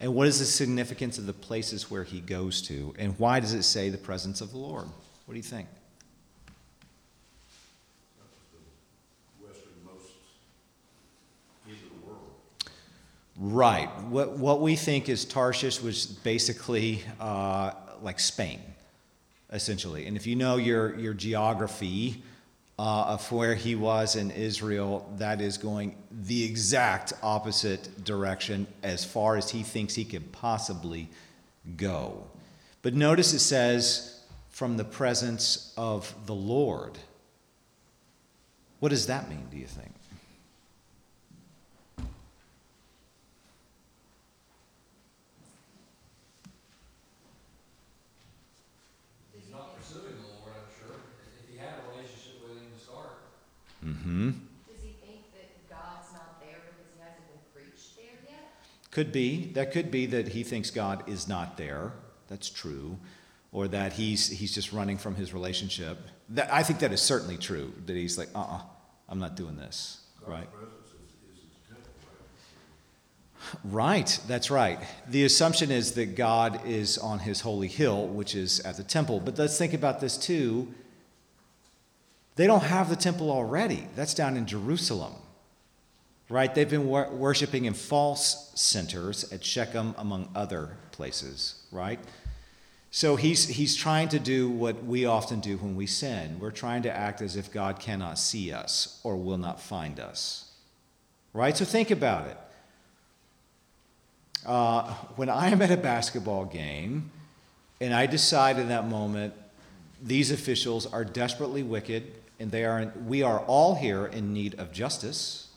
And 0.00 0.14
what 0.14 0.26
is 0.26 0.38
the 0.38 0.46
significance 0.46 1.18
of 1.18 1.26
the 1.26 1.34
places 1.34 1.90
where 1.90 2.04
he 2.04 2.20
goes 2.20 2.62
to? 2.62 2.94
And 2.98 3.18
why 3.18 3.38
does 3.38 3.52
it 3.52 3.64
say 3.64 3.90
the 3.90 3.98
presence 3.98 4.40
of 4.40 4.50
the 4.50 4.56
Lord? 4.56 4.86
What 5.26 5.34
do 5.34 5.36
you 5.36 5.42
think? 5.42 5.68
Right. 13.42 13.88
What, 14.02 14.32
what 14.32 14.60
we 14.60 14.76
think 14.76 15.08
is 15.08 15.24
Tarshish 15.24 15.80
was 15.80 16.04
basically 16.04 17.02
uh, 17.18 17.72
like 18.02 18.20
Spain, 18.20 18.60
essentially. 19.50 20.06
And 20.06 20.14
if 20.14 20.26
you 20.26 20.36
know 20.36 20.56
your, 20.56 20.98
your 20.98 21.14
geography 21.14 22.22
uh, 22.80 23.04
of 23.08 23.30
where 23.30 23.54
he 23.54 23.74
was 23.74 24.16
in 24.16 24.30
Israel, 24.30 25.06
that 25.18 25.42
is 25.42 25.58
going 25.58 25.94
the 26.10 26.44
exact 26.44 27.12
opposite 27.22 28.04
direction 28.04 28.66
as 28.82 29.04
far 29.04 29.36
as 29.36 29.50
he 29.50 29.62
thinks 29.62 29.94
he 29.94 30.04
could 30.04 30.32
possibly 30.32 31.10
go. 31.76 32.24
But 32.80 32.94
notice 32.94 33.34
it 33.34 33.40
says, 33.40 34.20
from 34.48 34.78
the 34.78 34.84
presence 34.84 35.74
of 35.76 36.14
the 36.24 36.34
Lord. 36.34 36.98
What 38.78 38.88
does 38.88 39.06
that 39.06 39.28
mean, 39.28 39.46
do 39.50 39.58
you 39.58 39.66
think? 39.66 39.92
He's 49.34 49.50
not 49.50 49.76
pursuing 49.76 50.04
the 50.04 50.28
Lord, 50.40 50.52
I'm 50.56 50.68
sure. 50.78 50.96
If 51.42 51.50
he 51.50 51.58
had 51.58 51.74
a 51.76 51.90
relationship 51.92 52.42
with 52.42 52.58
him 52.58 52.68
to 52.76 52.84
start. 52.84 53.20
Mm-hmm. 53.84 54.30
Does 54.30 54.82
he 54.82 54.94
think 55.04 55.32
that 55.32 55.68
God's 55.68 56.12
not 56.12 56.40
there 56.40 56.58
because 56.66 56.86
he 56.94 57.00
hasn't 57.00 57.26
been 57.28 57.40
preached 57.54 57.96
there 57.96 58.18
yet? 58.28 58.52
Could 58.90 59.12
be. 59.12 59.52
That 59.54 59.72
could 59.72 59.90
be 59.90 60.06
that 60.06 60.28
he 60.28 60.42
thinks 60.42 60.70
God 60.70 61.08
is 61.08 61.28
not 61.28 61.56
there. 61.56 61.92
That's 62.28 62.50
true. 62.50 62.98
Or 63.52 63.68
that 63.68 63.94
he's, 63.94 64.28
he's 64.28 64.54
just 64.54 64.72
running 64.72 64.98
from 64.98 65.14
his 65.14 65.32
relationship. 65.32 65.98
That, 66.30 66.52
I 66.52 66.62
think 66.62 66.80
that 66.80 66.92
is 66.92 67.00
certainly 67.00 67.36
true. 67.36 67.72
That 67.86 67.96
he's 67.96 68.18
like, 68.18 68.28
uh 68.34 68.38
uh-uh, 68.38 68.56
uh, 68.56 68.62
i 69.08 69.12
am 69.12 69.18
not 69.18 69.34
doing 69.34 69.56
this. 69.56 70.00
God's 70.20 70.46
presence 70.46 70.86
is, 70.88 71.36
is 71.36 71.42
his 71.42 71.68
temple, 71.68 71.90
right? 73.64 73.72
Right, 73.72 74.20
that's 74.28 74.50
right. 74.50 74.78
The 75.08 75.24
assumption 75.24 75.70
is 75.70 75.92
that 75.92 76.14
God 76.14 76.60
is 76.66 76.98
on 76.98 77.18
his 77.18 77.40
holy 77.40 77.66
hill, 77.66 78.06
which 78.06 78.34
is 78.34 78.60
at 78.60 78.76
the 78.76 78.84
temple. 78.84 79.18
But 79.18 79.38
let's 79.38 79.58
think 79.58 79.72
about 79.72 80.00
this 80.00 80.16
too. 80.16 80.72
They 82.36 82.46
don't 82.46 82.62
have 82.62 82.88
the 82.88 82.96
temple 82.96 83.30
already, 83.30 83.86
that's 83.96 84.14
down 84.14 84.36
in 84.36 84.46
Jerusalem. 84.46 85.14
Right? 86.28 86.54
They've 86.54 86.70
been 86.70 86.86
wor- 86.86 87.10
worshiping 87.10 87.64
in 87.64 87.74
false 87.74 88.52
centers 88.54 89.32
at 89.32 89.44
Shechem, 89.44 89.94
among 89.98 90.30
other 90.34 90.76
places, 90.92 91.62
right? 91.72 91.98
So 92.92 93.16
he's, 93.16 93.48
he's 93.48 93.76
trying 93.76 94.08
to 94.10 94.18
do 94.18 94.48
what 94.48 94.84
we 94.84 95.06
often 95.06 95.40
do 95.40 95.56
when 95.56 95.76
we 95.76 95.86
sin. 95.86 96.38
We're 96.40 96.50
trying 96.50 96.82
to 96.82 96.96
act 96.96 97.20
as 97.20 97.36
if 97.36 97.52
God 97.52 97.78
cannot 97.78 98.18
see 98.18 98.52
us 98.52 99.00
or 99.04 99.16
will 99.16 99.38
not 99.38 99.60
find 99.60 100.00
us. 100.00 100.50
Right? 101.32 101.56
So 101.56 101.64
think 101.64 101.90
about 101.92 102.26
it. 102.26 102.36
Uh, 104.44 104.92
when 105.16 105.28
I 105.28 105.50
am 105.50 105.62
at 105.62 105.70
a 105.70 105.76
basketball 105.76 106.46
game 106.46 107.10
and 107.80 107.94
I 107.94 108.06
decide 108.06 108.58
in 108.58 108.68
that 108.68 108.88
moment 108.88 109.34
these 110.02 110.30
officials 110.30 110.86
are 110.86 111.04
desperately 111.04 111.62
wicked 111.62 112.10
and 112.40 112.50
they 112.50 112.64
are, 112.64 112.92
we 113.06 113.22
are 113.22 113.40
all 113.40 113.74
here 113.74 114.06
in 114.06 114.32
need 114.32 114.58
of 114.58 114.72
justice, 114.72 115.48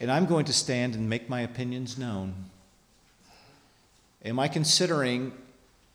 and 0.00 0.10
I'm 0.10 0.26
going 0.26 0.44
to 0.46 0.52
stand 0.52 0.96
and 0.96 1.08
make 1.08 1.28
my 1.28 1.40
opinions 1.40 1.96
known. 1.96 2.34
Am 4.24 4.38
I 4.40 4.48
considering 4.48 5.32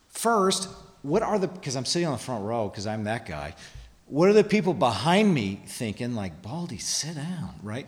first, 0.08 0.70
what 1.02 1.22
are 1.22 1.38
the, 1.38 1.50
because 1.50 1.76
I'm 1.76 1.86
sitting 1.86 2.08
on 2.08 2.14
the 2.14 2.24
front 2.24 2.46
row 2.46 2.70
because 2.70 2.88
I'm 2.88 3.04
that 3.04 3.26
guy, 3.26 3.54
what 4.08 4.30
are 4.30 4.34
the 4.34 4.46
people 4.46 4.74
behind 4.74 5.34
me 5.34 5.62
thinking, 5.68 6.16
like, 6.16 6.42
Baldy, 6.42 6.78
sit 6.78 7.16
down, 7.16 7.56
right? 7.62 7.88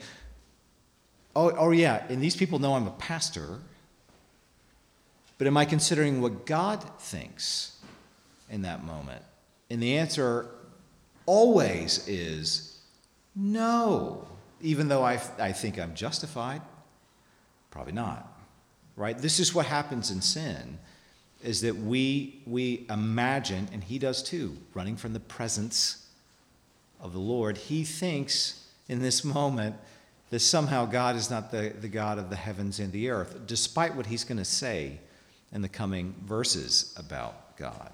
Oh, 1.36 1.52
oh 1.52 1.72
yeah, 1.72 2.04
and 2.10 2.22
these 2.22 2.36
people 2.36 2.60
know 2.60 2.76
I'm 2.76 2.88
a 2.88 2.92
pastor. 2.92 3.60
But 5.38 5.48
am 5.48 5.56
I 5.58 5.66
considering 5.66 6.22
what 6.22 6.46
God 6.46 6.84
thinks 7.00 7.78
in 8.50 8.62
that 8.64 8.84
moment? 8.84 9.22
And 9.70 9.82
the 9.82 9.98
answer 9.98 10.48
always 11.26 12.08
is 12.08 12.80
no, 13.36 14.28
even 14.62 14.88
though 14.88 15.04
I, 15.04 15.22
I 15.40 15.52
think 15.52 15.80
I'm 15.80 15.94
justified. 15.94 16.62
Probably 17.72 17.94
not. 17.94 18.32
Right? 18.96 19.18
This 19.18 19.40
is 19.40 19.54
what 19.54 19.66
happens 19.66 20.12
in 20.12 20.22
sin 20.22 20.80
is 21.44 21.62
that 21.62 21.76
we 21.76 22.42
we 22.46 22.86
imagine 22.90 23.68
and 23.72 23.84
he 23.84 24.00
does 24.00 24.24
too, 24.24 24.58
running 24.74 24.96
from 24.96 25.14
the 25.14 25.20
presence 25.20 26.08
of 27.00 27.14
the 27.14 27.20
Lord. 27.20 27.58
He 27.58 27.84
thinks 27.84 28.66
in 28.88 29.02
this 29.02 29.24
moment 29.24 29.76
that 30.30 30.40
somehow 30.40 30.86
God 30.86 31.16
is 31.16 31.30
not 31.30 31.52
the, 31.52 31.74
the 31.80 31.88
God 31.88 32.18
of 32.18 32.30
the 32.30 32.36
heavens 32.36 32.80
and 32.80 32.92
the 32.92 33.10
earth, 33.10 33.42
despite 33.46 33.96
what 33.96 34.08
he's 34.08 34.24
going 34.24 34.38
to 34.38 34.46
say 34.46 35.00
in 35.52 35.62
the 35.62 35.70
coming 35.70 36.16
verses 36.26 36.94
about 36.98 37.58
God. 37.58 37.92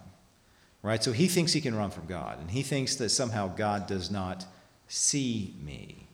Right? 0.84 1.04
So 1.04 1.12
he 1.12 1.28
thinks 1.28 1.54
he 1.54 1.62
can 1.62 1.76
run 1.76 1.91
from 1.91 2.08
God, 2.08 2.39
and 2.39 2.50
he 2.50 2.63
thinks 2.63 2.96
that 2.96 3.10
somehow 3.10 3.48
God 3.48 3.88
does 3.88 4.10
not 4.10 4.46
see 4.88 5.56
me. 5.62 6.08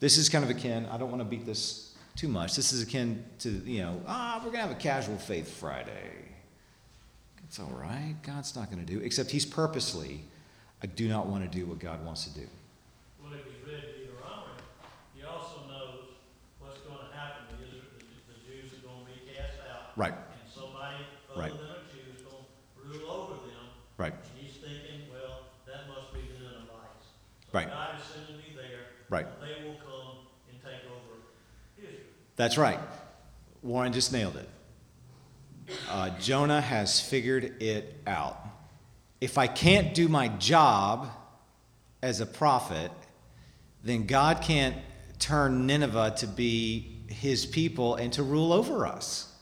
This 0.00 0.16
is 0.16 0.28
kind 0.28 0.44
of 0.44 0.50
akin, 0.50 0.86
I 0.86 0.96
don't 0.96 1.10
want 1.10 1.20
to 1.20 1.28
beat 1.28 1.44
this 1.44 1.94
too 2.16 2.28
much. 2.28 2.56
This 2.56 2.72
is 2.72 2.82
akin 2.82 3.24
to, 3.40 3.50
you 3.50 3.82
know, 3.82 4.00
ah, 4.06 4.36
we're 4.38 4.50
going 4.50 4.62
to 4.62 4.68
have 4.68 4.70
a 4.70 4.80
casual 4.80 5.18
faith 5.18 5.48
Friday. 5.48 6.10
It's 7.44 7.58
all 7.58 7.72
right. 7.78 8.14
God's 8.22 8.56
not 8.56 8.70
going 8.70 8.84
to 8.84 8.92
do, 8.92 9.00
except 9.00 9.30
he's 9.30 9.46
purposely, 9.46 10.22
I 10.82 10.86
do 10.86 11.08
not 11.08 11.26
want 11.26 11.50
to 11.50 11.58
do 11.58 11.66
what 11.66 11.78
God 11.78 12.04
wants 12.04 12.24
to 12.24 12.34
do. 12.34 12.46
Well, 13.22 13.32
if 13.32 13.46
you 13.46 13.72
read 13.72 13.82
Deuteronomy, 13.96 14.60
he 15.14 15.22
also 15.22 15.60
knows 15.68 16.16
what's 16.58 16.80
gonna 16.80 17.08
happen. 17.14 17.44
The 17.56 17.64
Israel, 17.64 17.88
the 17.98 18.04
the 18.04 18.38
Jews 18.44 18.72
are 18.72 18.86
gonna 18.86 19.06
be 19.06 19.32
cast 19.32 19.60
out. 19.70 19.96
Right, 19.96 20.12
And 20.12 20.52
somebody 20.52 20.96
Right. 21.36 21.63
Right. 24.04 24.14
She's 24.38 24.56
thinking, 24.56 25.08
well, 25.10 25.46
that 25.66 25.88
must 25.88 26.12
be 26.12 26.20
the 26.20 26.44
Ninevites. 26.44 27.06
So 27.50 27.58
Right. 27.58 27.68
God 27.70 27.96
is 27.98 28.04
sending 28.04 28.36
me 28.36 28.54
there. 28.54 28.80
Right. 29.08 29.26
They 29.40 29.66
will 29.66 29.76
come 29.76 30.26
and 30.50 30.60
take 30.62 30.84
over 30.90 31.20
Israel. 31.78 32.00
That's 32.36 32.58
right. 32.58 32.80
Warren 33.62 33.94
just 33.94 34.12
nailed 34.12 34.36
it. 34.36 34.48
Uh, 35.88 36.10
Jonah 36.18 36.60
has 36.60 37.00
figured 37.00 37.62
it 37.62 37.94
out. 38.06 38.38
If 39.22 39.38
I 39.38 39.46
can't 39.46 39.94
do 39.94 40.08
my 40.08 40.28
job 40.28 41.08
as 42.02 42.20
a 42.20 42.26
prophet, 42.26 42.90
then 43.82 44.04
God 44.04 44.42
can't 44.42 44.76
turn 45.18 45.66
Nineveh 45.66 46.16
to 46.18 46.26
be 46.26 46.98
his 47.08 47.46
people 47.46 47.94
and 47.94 48.12
to 48.12 48.22
rule 48.22 48.52
over 48.52 48.86
us. 48.86 49.32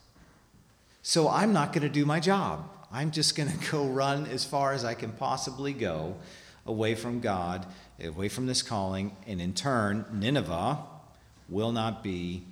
So 1.03 1.29
I'm 1.29 1.53
not 1.53 1.73
going 1.73 1.83
to 1.83 1.89
do 1.89 2.07
my 2.07 2.21
job. 2.21 2.69
I'm 2.93 3.11
just 3.11 3.37
going 3.37 3.51
to 3.59 3.71
go 3.71 3.87
run 3.87 4.27
as 4.27 4.45
far 4.45 4.73
as 4.73 4.85
I 4.85 4.95
can 4.95 5.13
possibly 5.13 5.73
go 5.73 6.17
away 6.67 6.95
from 6.95 7.21
God, 7.21 7.67
away 8.03 8.29
from 8.29 8.47
this 8.47 8.63
calling, 8.63 9.17
and 9.27 9.41
in 9.41 9.55
turn, 9.55 10.05
Nineveh 10.13 10.79
will 11.49 11.73
not 11.73 12.03
be, 12.03 12.45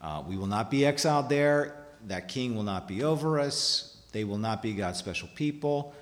uh, 0.00 0.22
we 0.26 0.36
will 0.36 0.46
not 0.46 0.70
be 0.70 0.84
exiled 0.84 1.28
there. 1.28 1.76
That 2.06 2.28
king 2.28 2.56
will 2.56 2.64
not 2.64 2.88
be 2.88 3.02
over 3.02 3.38
us. 3.38 3.96
They 4.12 4.24
will 4.24 4.38
not 4.38 4.62
be 4.62 4.72
God's 4.72 4.98
special 4.98 5.28
people. 5.34 5.94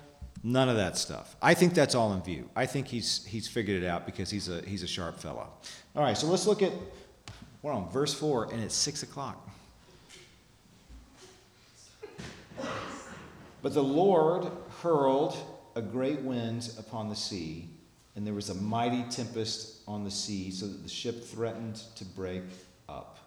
None 0.43 0.67
of 0.67 0.75
that 0.75 0.97
stuff. 0.97 1.35
I 1.41 1.53
think 1.53 1.73
that's 1.73 1.95
all 1.95 2.13
in 2.13 2.21
view. 2.21 2.49
I 2.55 2.65
think 2.65 2.87
he's, 2.87 3.25
he's 3.25 3.47
figured 3.47 3.81
it 3.81 3.87
out 3.87 4.05
because 4.05 4.29
he's 4.29 4.49
a, 4.49 4.61
he's 4.61 4.83
a 4.83 4.87
sharp 4.87 5.19
fellow. 5.19 5.47
All 5.95 6.03
right, 6.03 6.17
so 6.17 6.27
let's 6.27 6.45
look 6.45 6.61
at, 6.61 6.73
we're 7.61 7.71
on 7.71 7.89
verse 7.91 8.13
4, 8.13 8.51
and 8.51 8.61
it's 8.61 8.75
6 8.75 9.03
o'clock. 9.03 9.49
But 13.63 13.73
the 13.73 13.81
Lord 13.81 14.45
hurled 14.81 15.37
a 15.75 15.81
great 15.81 16.19
wind 16.19 16.69
upon 16.77 17.07
the 17.07 17.15
sea, 17.15 17.69
and 18.15 18.27
there 18.27 18.33
was 18.33 18.49
a 18.49 18.55
mighty 18.55 19.03
tempest 19.09 19.79
on 19.87 20.03
the 20.03 20.11
sea, 20.11 20.51
so 20.51 20.67
that 20.67 20.83
the 20.83 20.89
ship 20.89 21.23
threatened 21.23 21.81
to 21.95 22.03
break 22.03 22.43
up. 22.89 23.17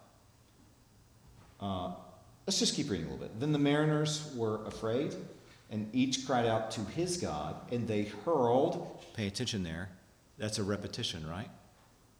Uh, 1.59 1.91
let's 2.45 2.59
just 2.59 2.75
keep 2.75 2.89
reading 2.89 3.07
a 3.07 3.09
little 3.09 3.25
bit. 3.25 3.39
Then 3.39 3.51
the 3.51 3.57
mariners 3.59 4.31
were 4.35 4.63
afraid, 4.65 5.15
and 5.71 5.89
each 5.91 6.27
cried 6.27 6.45
out 6.45 6.69
to 6.71 6.81
his 6.81 7.17
God, 7.17 7.55
and 7.71 7.87
they 7.87 8.03
hurled. 8.23 9.03
Pay 9.15 9.25
attention 9.25 9.63
there. 9.63 9.89
That's 10.37 10.59
a 10.59 10.63
repetition, 10.63 11.27
right? 11.27 11.49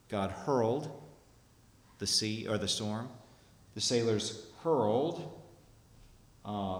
God 0.09 0.31
hurled 0.31 0.89
the 1.99 2.07
sea 2.07 2.47
or 2.47 2.57
the 2.57 2.67
storm. 2.67 3.09
The 3.75 3.81
sailors 3.81 4.47
hurled 4.63 5.39
uh, 6.43 6.79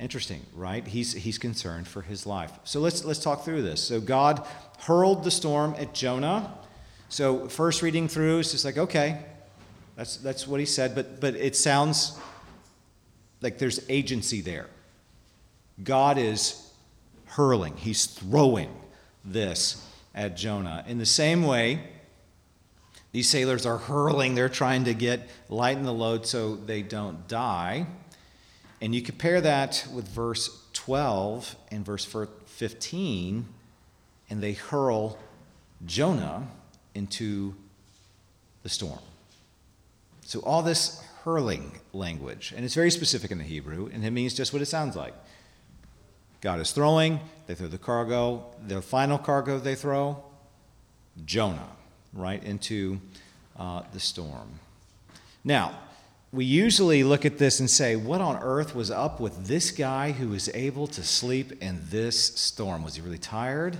Interesting, 0.00 0.40
right? 0.54 0.86
He's, 0.86 1.12
he's 1.12 1.36
concerned 1.36 1.86
for 1.86 2.00
his 2.00 2.24
life. 2.24 2.50
So 2.64 2.80
let's, 2.80 3.04
let's 3.04 3.20
talk 3.20 3.44
through 3.44 3.60
this. 3.60 3.82
So 3.82 4.00
God 4.00 4.46
hurled 4.78 5.24
the 5.24 5.30
storm 5.30 5.74
at 5.78 5.92
Jonah. 5.92 6.54
So 7.10 7.48
first 7.48 7.82
reading 7.82 8.08
through, 8.08 8.38
it's 8.38 8.50
just 8.50 8.64
like, 8.64 8.78
okay, 8.78 9.18
that's, 9.96 10.16
that's 10.16 10.48
what 10.48 10.58
he 10.58 10.64
said, 10.64 10.94
but, 10.94 11.20
but 11.20 11.34
it 11.34 11.54
sounds 11.54 12.18
like 13.42 13.58
there's 13.58 13.84
agency 13.90 14.40
there. 14.40 14.68
God 15.84 16.16
is 16.16 16.72
hurling, 17.26 17.76
he's 17.76 18.06
throwing 18.06 18.74
this 19.22 19.86
at 20.14 20.34
Jonah. 20.34 20.82
In 20.88 20.96
the 20.96 21.06
same 21.06 21.42
way, 21.42 21.80
these 23.12 23.28
sailors 23.28 23.66
are 23.66 23.76
hurling, 23.76 24.34
they're 24.34 24.48
trying 24.48 24.84
to 24.84 24.94
get 24.94 25.28
lighten 25.50 25.84
the 25.84 25.92
load 25.92 26.26
so 26.26 26.56
they 26.56 26.80
don't 26.80 27.28
die. 27.28 27.86
And 28.80 28.94
you 28.94 29.02
compare 29.02 29.40
that 29.40 29.86
with 29.94 30.08
verse 30.08 30.64
12 30.72 31.54
and 31.70 31.84
verse 31.84 32.04
15, 32.04 33.46
and 34.30 34.42
they 34.42 34.52
hurl 34.52 35.18
Jonah 35.84 36.48
into 36.94 37.54
the 38.62 38.68
storm. 38.68 39.00
So, 40.24 40.40
all 40.40 40.62
this 40.62 41.02
hurling 41.24 41.72
language, 41.92 42.54
and 42.56 42.64
it's 42.64 42.74
very 42.74 42.90
specific 42.90 43.30
in 43.30 43.38
the 43.38 43.44
Hebrew, 43.44 43.90
and 43.92 44.04
it 44.04 44.10
means 44.10 44.34
just 44.34 44.52
what 44.52 44.62
it 44.62 44.66
sounds 44.66 44.96
like. 44.96 45.14
God 46.40 46.60
is 46.60 46.72
throwing, 46.72 47.20
they 47.46 47.54
throw 47.54 47.68
the 47.68 47.78
cargo, 47.78 48.46
the 48.66 48.80
final 48.80 49.18
cargo 49.18 49.58
they 49.58 49.74
throw, 49.74 50.22
Jonah, 51.26 51.68
right, 52.14 52.42
into 52.42 53.00
uh, 53.58 53.82
the 53.92 54.00
storm. 54.00 54.60
Now, 55.44 55.78
we 56.32 56.44
usually 56.44 57.02
look 57.02 57.24
at 57.24 57.38
this 57.38 57.58
and 57.58 57.68
say, 57.68 57.96
What 57.96 58.20
on 58.20 58.36
earth 58.42 58.74
was 58.74 58.90
up 58.90 59.18
with 59.20 59.46
this 59.46 59.70
guy 59.70 60.12
who 60.12 60.28
was 60.28 60.48
able 60.54 60.86
to 60.88 61.02
sleep 61.02 61.60
in 61.62 61.80
this 61.90 62.18
storm? 62.18 62.84
Was 62.84 62.94
he 62.94 63.02
really 63.02 63.18
tired? 63.18 63.76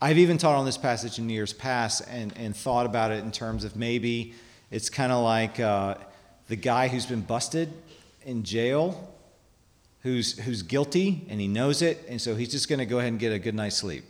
I've 0.00 0.18
even 0.18 0.38
taught 0.38 0.56
on 0.56 0.64
this 0.64 0.78
passage 0.78 1.18
in 1.18 1.30
years 1.30 1.52
past 1.52 2.02
and, 2.08 2.36
and 2.36 2.56
thought 2.56 2.86
about 2.86 3.12
it 3.12 3.22
in 3.22 3.30
terms 3.30 3.62
of 3.62 3.76
maybe 3.76 4.34
it's 4.70 4.90
kind 4.90 5.12
of 5.12 5.22
like 5.22 5.60
uh, 5.60 5.96
the 6.48 6.56
guy 6.56 6.88
who's 6.88 7.06
been 7.06 7.20
busted 7.20 7.72
in 8.24 8.42
jail, 8.42 9.14
who's, 10.00 10.38
who's 10.38 10.62
guilty 10.62 11.24
and 11.28 11.40
he 11.40 11.46
knows 11.46 11.82
it, 11.82 12.04
and 12.08 12.20
so 12.20 12.34
he's 12.34 12.50
just 12.50 12.68
going 12.68 12.78
to 12.78 12.86
go 12.86 12.98
ahead 12.98 13.12
and 13.12 13.20
get 13.20 13.32
a 13.32 13.38
good 13.38 13.54
night's 13.54 13.76
sleep. 13.76 14.02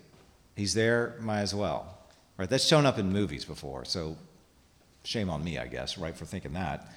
He's 0.56 0.72
there, 0.72 1.16
might 1.20 1.40
as 1.40 1.54
well. 1.54 1.98
Right? 2.38 2.48
That's 2.48 2.66
shown 2.66 2.86
up 2.86 2.98
in 2.98 3.12
movies 3.12 3.44
before, 3.44 3.84
so 3.84 4.16
shame 5.04 5.28
on 5.28 5.44
me, 5.44 5.58
I 5.58 5.66
guess, 5.66 5.98
right, 5.98 6.16
for 6.16 6.24
thinking 6.24 6.52
that. 6.54 6.90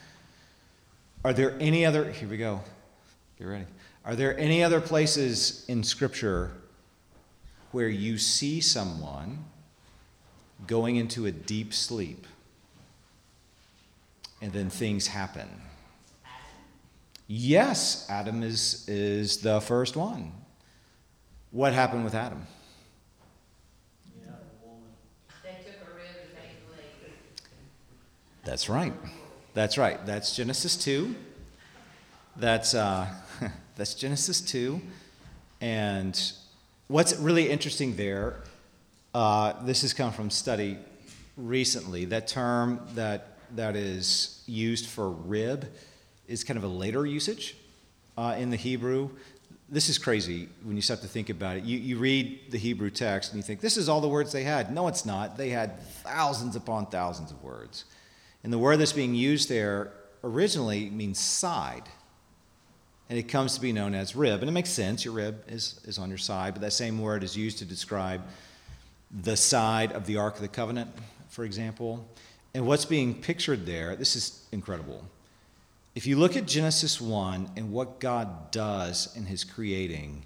Are 1.25 1.33
there 1.33 1.55
any 1.59 1.87
other, 1.87 2.11
here 2.11 2.29
we 2.29 2.37
go, 2.37 2.61
get 3.39 3.45
ready. 3.45 3.65
Are 4.05 4.15
there 4.15 4.37
any 4.37 4.63
other 4.63 4.79
places 4.79 5.65
in 5.67 5.83
Scripture 5.83 6.51
where 7.71 7.87
you 7.87 8.19
see 8.19 8.61
someone 8.61 9.43
going 10.67 10.97
into 10.97 11.25
a 11.25 11.31
deep 11.31 11.73
sleep 11.73 12.27
and 14.39 14.53
then 14.53 14.69
things 14.69 15.07
happen? 15.07 15.49
Yes, 17.25 18.05
Adam 18.07 18.43
is, 18.43 18.87
is 18.87 19.37
the 19.37 19.59
first 19.61 19.95
one. 19.95 20.31
What 21.49 21.73
happened 21.73 22.03
with 22.03 22.13
Adam? 22.13 22.45
Yeah, 24.15 24.27
the 24.27 24.67
woman. 24.67 24.83
They 25.41 25.57
took 25.65 25.89
a 25.89 25.95
rib 25.95 26.05
and 26.21 26.33
made 26.35 26.51
a 26.69 26.71
leg. 26.71 27.09
That's 28.43 28.69
right. 28.69 28.93
That's 29.55 29.77
right. 29.77 30.05
That's 30.05 30.35
Genesis 30.35 30.75
2. 30.75 31.15
That's, 32.35 32.73
uh, 32.73 33.07
that's 33.77 33.93
Genesis 33.93 34.41
2. 34.41 34.81
And 35.61 36.21
what's 36.87 37.15
really 37.15 37.49
interesting 37.49 37.95
there, 37.95 38.41
uh, 39.13 39.53
this 39.63 39.83
has 39.83 39.93
come 39.93 40.11
from 40.11 40.29
study 40.29 40.77
recently. 41.37 42.03
That 42.03 42.27
term 42.27 42.85
that, 42.95 43.37
that 43.55 43.77
is 43.77 44.43
used 44.45 44.87
for 44.87 45.09
rib 45.09 45.71
is 46.27 46.43
kind 46.43 46.57
of 46.57 46.65
a 46.65 46.67
later 46.67 47.05
usage 47.05 47.55
uh, 48.17 48.35
in 48.37 48.49
the 48.49 48.57
Hebrew. 48.57 49.09
This 49.69 49.87
is 49.87 49.97
crazy 49.97 50.49
when 50.63 50.75
you 50.75 50.81
start 50.81 50.99
to 50.99 51.07
think 51.07 51.29
about 51.29 51.55
it. 51.55 51.63
You, 51.63 51.77
you 51.77 51.97
read 51.97 52.51
the 52.51 52.57
Hebrew 52.57 52.89
text 52.89 53.31
and 53.31 53.37
you 53.37 53.43
think, 53.43 53.61
this 53.61 53.77
is 53.77 53.87
all 53.87 54.01
the 54.01 54.09
words 54.09 54.33
they 54.33 54.43
had. 54.43 54.73
No, 54.73 54.89
it's 54.89 55.05
not. 55.05 55.37
They 55.37 55.51
had 55.51 55.79
thousands 55.79 56.57
upon 56.57 56.87
thousands 56.87 57.31
of 57.31 57.41
words. 57.41 57.85
And 58.45 58.53
the 58.53 58.59
word 58.59 58.77
that's 58.77 58.93
being 58.93 59.15
used 59.15 59.49
there 59.49 59.91
originally 60.23 60.87
means 60.91 61.19
side. 61.19 61.89
And 63.09 63.17
it 63.17 63.23
comes 63.23 63.55
to 63.55 63.61
be 63.61 63.73
known 63.73 63.95
as 63.95 64.15
rib. 64.15 64.41
And 64.41 64.47
it 64.47 64.51
makes 64.51 64.69
sense. 64.69 65.03
Your 65.03 65.15
rib 65.15 65.43
is, 65.47 65.79
is 65.85 65.97
on 65.97 66.09
your 66.09 66.19
side. 66.19 66.53
But 66.53 66.61
that 66.61 66.71
same 66.71 67.01
word 67.01 67.23
is 67.23 67.35
used 67.35 67.57
to 67.57 67.65
describe 67.65 68.21
the 69.23 69.35
side 69.35 69.93
of 69.93 70.05
the 70.05 70.17
Ark 70.17 70.35
of 70.35 70.41
the 70.41 70.47
Covenant, 70.47 70.91
for 71.27 71.43
example. 71.43 72.07
And 72.53 72.67
what's 72.67 72.85
being 72.85 73.19
pictured 73.19 73.65
there, 73.65 73.95
this 73.95 74.15
is 74.15 74.45
incredible. 74.51 75.03
If 75.95 76.05
you 76.05 76.15
look 76.15 76.37
at 76.37 76.45
Genesis 76.45 77.01
1 77.01 77.49
and 77.55 77.71
what 77.71 77.99
God 77.99 78.51
does 78.51 79.11
in 79.17 79.25
his 79.25 79.43
creating, 79.43 80.23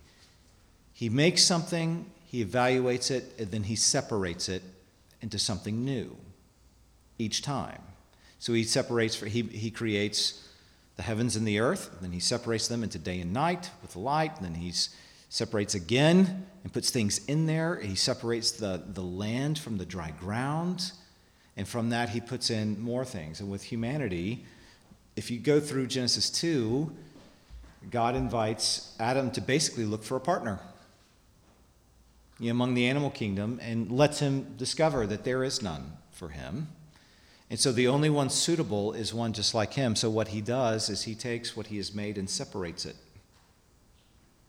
he 0.92 1.08
makes 1.08 1.46
something, 1.46 2.06
he 2.26 2.44
evaluates 2.44 3.12
it, 3.12 3.32
and 3.40 3.50
then 3.50 3.64
he 3.64 3.78
separates 3.78 4.50
it 4.50 4.62
into 5.22 5.40
something 5.40 5.86
new 5.86 6.18
each 7.18 7.42
time. 7.42 7.82
So 8.40 8.54
he 8.54 8.64
separates, 8.64 9.20
he, 9.20 9.44
he 9.44 9.70
creates 9.70 10.48
the 10.96 11.04
heavens 11.04 11.36
and 11.36 11.48
the 11.48 11.60
earth, 11.60 11.98
then 12.02 12.12
he 12.12 12.20
separates 12.20 12.68
them 12.68 12.84
into 12.84 12.98
day 12.98 13.20
and 13.20 13.32
night 13.32 13.70
with 13.82 13.96
light, 13.96 14.36
and 14.38 14.46
then 14.46 14.56
he 14.56 14.74
separates 15.30 15.76
again 15.76 16.46
and 16.64 16.74
puts 16.74 16.90
things 16.90 17.24
in 17.26 17.46
there. 17.46 17.80
He 17.80 17.96
separates 17.96 18.52
the, 18.52 18.82
the 18.86 19.02
land 19.02 19.60
from 19.60 19.78
the 19.78 19.86
dry 19.86 20.12
ground, 20.12 20.92
and 21.56 21.68
from 21.68 21.90
that 21.90 22.10
he 22.10 22.20
puts 22.20 22.50
in 22.50 22.82
more 22.82 23.06
things. 23.06 23.40
And 23.40 23.52
with 23.52 23.64
humanity, 23.64 24.46
if 25.16 25.30
you 25.30 25.40
go 25.40 25.60
through 25.60 25.88
Genesis 25.88 26.30
2, 26.30 26.92
God 27.92 28.16
invites 28.16 28.96
Adam 29.00 29.32
to 29.32 29.42
basically 29.42 29.86
look 29.86 30.04
for 30.04 30.16
a 30.16 30.22
partner. 30.22 30.60
among 32.42 32.74
the 32.74 32.88
animal 32.88 33.10
kingdom 33.10 33.60
and 33.62 33.92
lets 33.92 34.20
him 34.20 34.56
discover 34.58 35.06
that 35.08 35.24
there 35.24 35.44
is 35.44 35.62
none 35.62 35.98
for 36.12 36.30
him. 36.30 36.70
And 37.50 37.60
so 37.60 37.72
the 37.72 37.88
only 37.88 38.10
one 38.10 38.30
suitable 38.30 38.94
is 38.94 39.14
one 39.14 39.34
just 39.34 39.54
like 39.54 39.74
him. 39.74 39.96
So 39.96 40.10
what 40.10 40.30
he 40.30 40.42
does 40.42 40.90
is 40.90 41.04
he 41.04 41.16
takes 41.16 41.56
what 41.56 41.68
he 41.68 41.78
has 41.78 41.94
made 41.94 42.18
and 42.18 42.30
separates 42.30 42.86
it. 42.86 42.96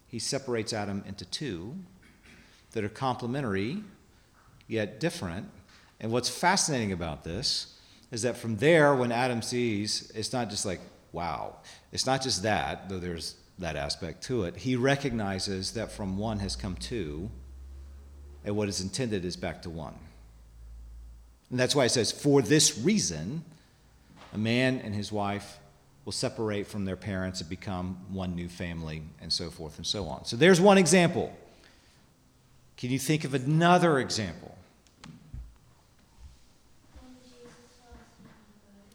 He 0.07 0.19
separates 0.19 0.73
Adam 0.73 1.03
into 1.07 1.25
two 1.25 1.77
that 2.73 2.85
are 2.85 2.91
complementary 2.91 3.83
yet 4.67 5.01
different. 5.01 5.49
And 5.99 6.13
what's 6.13 6.29
fascinating 6.29 6.93
about 6.93 7.25
this 7.25 7.79
is 8.11 8.23
that 8.23 8.37
from 8.37 8.57
there, 8.57 8.95
when 8.95 9.13
Adam 9.13 9.41
sees, 9.41 10.11
it's 10.15 10.33
not 10.33 10.51
just 10.51 10.67
like, 10.67 10.81
wow. 11.13 11.57
It's 11.93 12.07
not 12.07 12.23
just 12.23 12.43
that, 12.43 12.89
though 12.89 12.99
there's 12.99 13.37
that 13.59 13.77
aspect 13.77 14.23
to 14.25 14.45
it. 14.45 14.57
He 14.57 14.77
recognizes 14.77 15.73
that 15.73 15.93
from 15.93 16.19
one 16.19 16.39
has 16.41 16.57
come 16.57 16.77
two, 16.77 17.31
and 18.45 18.57
what 18.57 18.69
is 18.69 18.81
intended 18.81 19.25
is 19.25 19.37
back 19.37 19.63
to 19.63 19.71
one. 19.71 19.95
And 21.51 21.59
that's 21.59 21.75
why 21.75 21.85
it 21.85 21.91
says, 21.91 22.13
for 22.13 22.43
this 22.43 22.79
reason, 22.79 23.45
a 24.33 24.39
man 24.39 24.81
and 24.85 24.95
his 24.95 25.11
wife 25.11 25.59
will 26.05 26.13
separate 26.13 26.67
from 26.67 26.85
their 26.85 26.97
parents 26.97 27.41
and 27.41 27.51
become 27.51 27.99
one 28.11 28.35
new 28.35 28.49
family, 28.49 29.03
and 29.21 29.33
so 29.33 29.51
forth 29.51 29.77
and 29.77 29.87
so 29.87 30.07
on. 30.07 30.25
So 30.25 30.37
there's 30.37 30.61
one 30.61 30.79
example. 30.79 31.37
Can 32.77 32.91
you 32.91 32.99
think 32.99 33.25
of 33.25 33.35
another 33.35 33.99
example? 33.99 34.57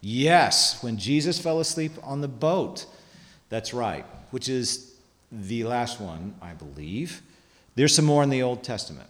Yes, 0.02 0.84
when 0.84 0.98
Jesus 0.98 1.40
fell 1.40 1.60
asleep 1.60 1.92
on 2.04 2.22
the 2.22 2.28
boat. 2.28 2.86
That's 3.50 3.74
right, 3.74 4.06
which 4.32 4.50
is 4.50 4.96
the 5.32 5.64
last 5.64 6.00
one, 6.00 6.36
I 6.42 6.54
believe. 6.54 7.22
There's 7.76 7.94
some 7.94 8.06
more 8.06 8.24
in 8.24 8.30
the 8.30 8.44
Old 8.44 8.64
Testament. 8.64 9.10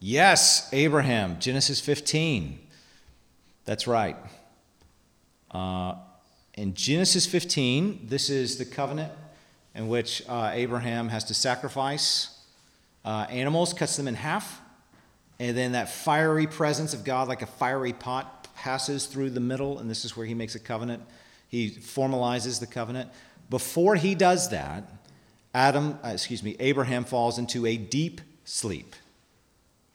Yes, 0.00 0.68
Abraham, 0.72 1.38
Genesis 1.40 1.78
15. 1.78 2.58
That's 3.66 3.86
right. 3.86 4.16
Uh, 5.50 5.96
in 6.54 6.72
Genesis 6.72 7.26
15, 7.26 8.06
this 8.08 8.30
is 8.30 8.56
the 8.56 8.64
covenant 8.64 9.12
in 9.74 9.88
which 9.88 10.22
uh, 10.26 10.50
Abraham 10.54 11.10
has 11.10 11.24
to 11.24 11.34
sacrifice 11.34 12.40
uh, 13.04 13.26
animals, 13.30 13.74
cuts 13.74 13.96
them 13.96 14.08
in 14.08 14.14
half, 14.14 14.60
and 15.38 15.56
then 15.56 15.72
that 15.72 15.90
fiery 15.90 16.46
presence 16.46 16.94
of 16.94 17.04
God, 17.04 17.28
like 17.28 17.42
a 17.42 17.46
fiery 17.46 17.92
pot, 17.92 18.48
passes 18.54 19.06
through 19.06 19.30
the 19.30 19.40
middle, 19.40 19.78
and 19.78 19.90
this 19.90 20.04
is 20.04 20.16
where 20.16 20.26
he 20.26 20.34
makes 20.34 20.54
a 20.54 20.58
covenant. 20.58 21.02
He 21.48 21.70
formalizes 21.70 22.58
the 22.58 22.66
covenant. 22.66 23.10
Before 23.48 23.96
he 23.96 24.14
does 24.14 24.50
that, 24.50 24.84
Adam, 25.52 25.98
uh, 26.04 26.08
excuse 26.08 26.42
me, 26.42 26.56
Abraham 26.60 27.04
falls 27.04 27.38
into 27.38 27.66
a 27.66 27.76
deep 27.76 28.20
sleep, 28.44 28.94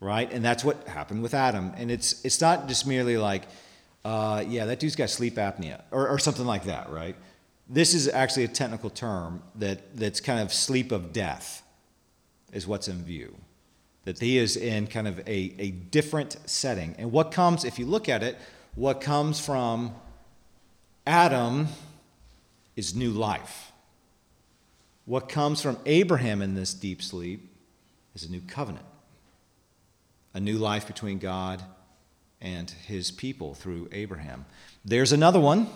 right? 0.06 0.32
And 0.32 0.46
that's 0.46 0.64
what 0.64 0.88
happened 0.88 1.24
with 1.24 1.34
Adam. 1.34 1.74
And 1.78 1.90
it's 1.90 2.24
it's 2.24 2.40
not 2.40 2.68
just 2.68 2.86
merely 2.88 3.18
like, 3.18 3.44
uh, 4.04 4.44
yeah, 4.48 4.66
that 4.66 4.80
dude's 4.80 4.96
got 4.96 5.10
sleep 5.10 5.36
apnea 5.36 5.82
or, 5.92 6.08
or 6.08 6.20
something 6.20 6.46
like 6.46 6.66
that, 6.66 6.90
right? 6.90 7.16
This 7.68 7.94
is 7.94 8.08
actually 8.08 8.46
a 8.46 8.48
technical 8.50 8.90
term 8.90 9.42
that 9.56 9.98
that's 9.98 10.20
kind 10.20 10.40
of 10.40 10.54
sleep 10.54 10.92
of 10.92 11.12
death, 11.12 11.64
is 12.54 12.68
what's 12.68 12.88
in 12.88 13.04
view 13.04 13.36
that 14.06 14.20
he 14.20 14.38
is 14.38 14.56
in 14.56 14.88
kind 14.88 15.08
of 15.08 15.20
a, 15.28 15.54
a 15.58 15.72
different 15.72 16.38
setting. 16.46 16.96
And 16.98 17.12
what 17.12 17.32
comes, 17.32 17.66
if 17.66 17.78
you 17.80 17.86
look 17.86 18.08
at 18.08 18.24
it, 18.24 18.38
what 18.76 19.02
comes 19.02 19.44
from 19.44 19.96
Adam 21.06 21.68
is 22.76 22.96
new 22.96 23.12
life. 23.12 23.72
What 25.06 25.28
comes 25.28 25.62
from 25.62 25.78
Abraham 25.86 26.42
in 26.42 26.56
this 26.56 26.74
deep 26.74 27.02
sleep 27.02 27.50
is 28.14 28.24
a 28.24 28.32
new 28.32 28.42
covenant, 28.42 28.86
a 30.36 30.40
new 30.40 30.58
life 30.58 30.86
between 30.86 31.18
God 31.18 31.64
and 32.42 32.70
his 32.70 33.10
people 33.10 33.56
through 33.56 33.88
Abraham. 33.94 34.46
There's 34.84 35.14
another 35.14 35.40
one. 35.40 35.68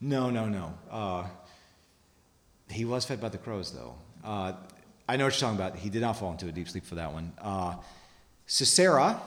No, 0.00 0.30
no, 0.30 0.46
no. 0.48 0.74
Uh, 0.90 1.26
he 2.70 2.84
was 2.84 3.04
fed 3.04 3.20
by 3.20 3.30
the 3.30 3.38
crows, 3.38 3.72
though. 3.72 3.96
Uh, 4.22 4.52
I 5.08 5.16
know 5.16 5.24
what 5.24 5.34
you're 5.34 5.40
talking 5.40 5.56
about. 5.56 5.76
He 5.76 5.90
did 5.90 6.02
not 6.02 6.16
fall 6.16 6.30
into 6.30 6.46
a 6.46 6.52
deep 6.52 6.68
sleep 6.68 6.84
for 6.84 6.94
that 6.94 7.12
one. 7.12 7.32
Uh, 7.38 7.76
Sisera 8.46 9.20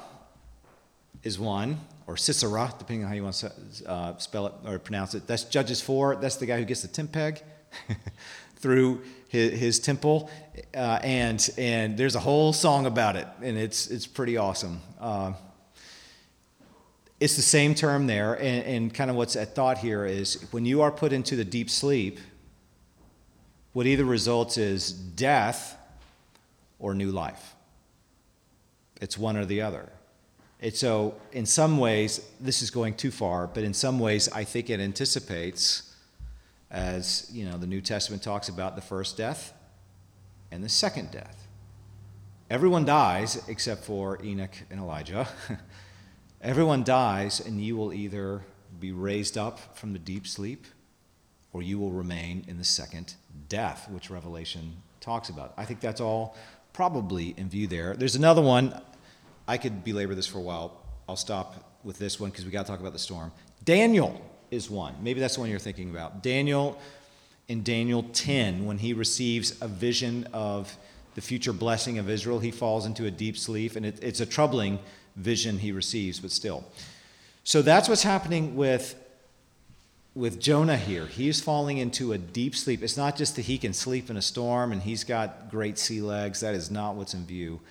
is 1.24 1.38
one, 1.38 1.80
or 2.06 2.16
Sisera, 2.16 2.74
depending 2.78 3.04
on 3.04 3.10
how 3.10 3.16
you 3.16 3.24
want 3.24 3.36
to 3.36 3.52
uh, 3.86 4.18
spell 4.18 4.48
it 4.48 4.54
or 4.66 4.80
pronounce 4.80 5.14
it. 5.14 5.28
That's 5.28 5.44
Judges 5.44 5.82
4. 5.82 6.18
That's 6.18 6.38
the 6.38 6.46
guy 6.46 6.58
who 6.58 6.66
gets 6.66 6.84
the 6.84 6.88
tent 6.88 7.12
peg 7.12 7.42
through 8.58 9.02
his, 9.30 9.60
his 9.60 9.80
temple. 9.80 10.30
Uh, 10.76 11.00
and, 11.04 11.50
and 11.58 11.98
there's 11.98 12.16
a 12.16 12.20
whole 12.20 12.54
song 12.54 12.86
about 12.86 13.16
it, 13.16 13.28
and 13.42 13.58
it's, 13.58 13.88
it's 13.88 14.08
pretty 14.08 14.38
awesome. 14.38 14.82
Uh, 15.00 15.34
it's 17.20 17.36
the 17.36 17.42
same 17.42 17.74
term 17.74 18.08
there, 18.08 18.36
and, 18.36 18.66
and 18.66 18.94
kind 18.94 19.10
of 19.10 19.16
what's 19.16 19.36
at 19.36 19.56
thought 19.56 19.80
here 19.80 20.06
is 20.06 20.46
when 20.52 20.66
you 20.66 20.82
are 20.82 20.92
put 20.92 21.14
into 21.14 21.36
the 21.36 21.46
deep 21.46 21.70
sleep, 21.70 22.20
what 23.74 23.86
either 23.86 24.06
results 24.06 24.58
is 24.58 24.92
death 24.92 25.78
or 26.80 26.94
new 26.94 27.12
life. 27.12 27.56
It's 29.02 29.18
one 29.18 29.38
or 29.38 29.46
the 29.46 29.62
other. 29.62 29.90
It's 30.60 30.80
so, 30.80 31.16
in 31.32 31.46
some 31.46 31.78
ways, 31.78 32.28
this 32.40 32.62
is 32.62 32.72
going 32.72 32.96
too 32.96 33.12
far, 33.12 33.46
but 33.48 33.64
in 33.64 33.74
some 33.74 34.00
ways, 34.00 34.28
I 34.30 34.44
think 34.44 34.70
it 34.70 34.80
anticipates, 34.80 35.87
as 36.70 37.30
you 37.32 37.46
know, 37.46 37.58
the 37.58 37.68
New 37.68 37.82
Testament 37.82 38.22
talks 38.24 38.50
about 38.50 38.76
the 38.76 38.82
first 38.82 39.18
death 39.18 39.54
and 40.52 40.64
the 40.64 40.70
second 40.70 41.12
death. 41.12 41.48
Everyone 42.50 42.86
dies 42.86 43.42
except 43.48 43.84
for 43.84 44.24
Enoch 44.24 44.56
and 44.70 44.80
Elijah. 44.80 45.28
Everyone 46.42 46.84
dies, 46.84 47.40
and 47.40 47.62
you 47.62 47.76
will 47.76 47.92
either 47.92 48.44
be 48.80 48.92
raised 48.92 49.38
up 49.38 49.78
from 49.78 49.94
the 49.94 50.00
deep 50.00 50.28
sleep 50.28 50.66
or 51.52 51.62
you 51.62 51.80
will 51.80 51.92
remain 51.92 52.46
in 52.48 52.58
the 52.58 52.64
second 52.64 53.16
death, 53.50 53.90
which 53.90 54.10
Revelation 54.10 54.78
talks 55.00 55.30
about. 55.30 55.54
I 55.58 55.66
think 55.66 55.80
that's 55.80 56.02
all 56.02 56.36
probably 56.74 57.34
in 57.38 57.50
view 57.50 57.68
there. 57.68 57.96
There's 57.96 58.16
another 58.16 58.42
one. 58.42 58.80
I 59.48 59.58
could 59.58 59.84
belabor 59.84 60.14
this 60.14 60.28
for 60.28 60.38
a 60.38 60.42
while. 60.42 60.80
I'll 61.10 61.16
stop 61.16 61.80
with 61.84 61.98
this 61.98 62.20
one 62.20 62.30
because 62.30 62.46
we 62.46 62.52
got 62.52 62.66
to 62.66 62.72
talk 62.72 62.80
about 62.80 62.94
the 62.94 63.00
storm. 63.00 63.32
Daniel 63.64 64.22
is 64.52 64.70
one. 64.70 64.96
Maybe 65.02 65.20
that's 65.20 65.36
the 65.36 65.42
one 65.42 65.50
you're 65.50 65.60
thinking 65.60 65.90
about. 65.90 66.24
Daniel 66.24 66.80
in 67.48 67.64
Daniel 67.64 68.04
10, 68.04 68.66
when 68.66 68.78
he 68.78 68.94
receives 68.94 69.62
a 69.62 69.68
vision 69.68 70.28
of 70.34 70.76
the 71.16 71.22
future 71.22 71.54
blessing 71.54 71.98
of 71.98 72.10
Israel, 72.10 72.40
he 72.40 72.52
falls 72.52 72.86
into 72.86 73.06
a 73.06 73.12
deep 73.12 73.38
sleep, 73.38 73.76
and 73.76 73.86
it, 73.86 74.00
it's 74.04 74.20
a 74.20 74.26
troubling 74.26 74.80
vision 75.16 75.58
he 75.60 75.72
receives, 75.72 76.20
but 76.20 76.32
still. 76.32 76.66
So 77.44 77.62
that's 77.62 77.88
what's 77.88 78.04
happening 78.04 78.56
with 78.56 78.96
with 80.18 80.40
Jonah 80.40 80.78
here, 80.78 81.06
he's 81.06 81.40
falling 81.40 81.78
into 81.78 82.12
a 82.12 82.18
deep 82.18 82.56
sleep. 82.56 82.82
It's 82.82 82.98
not 82.98 83.16
just 83.16 83.36
that 83.36 83.44
he 83.44 83.60
can 83.60 83.72
sleep 83.72 84.10
in 84.10 84.18
a 84.18 84.22
storm 84.22 84.72
and 84.72 84.82
he's 84.82 85.04
got 85.04 85.52
great 85.52 85.78
sea 85.78 86.02
legs. 86.02 86.40
That 86.40 86.56
is 86.56 86.72
not 86.72 86.96
what's 86.96 87.14
in 87.14 87.24
view. 87.24 87.62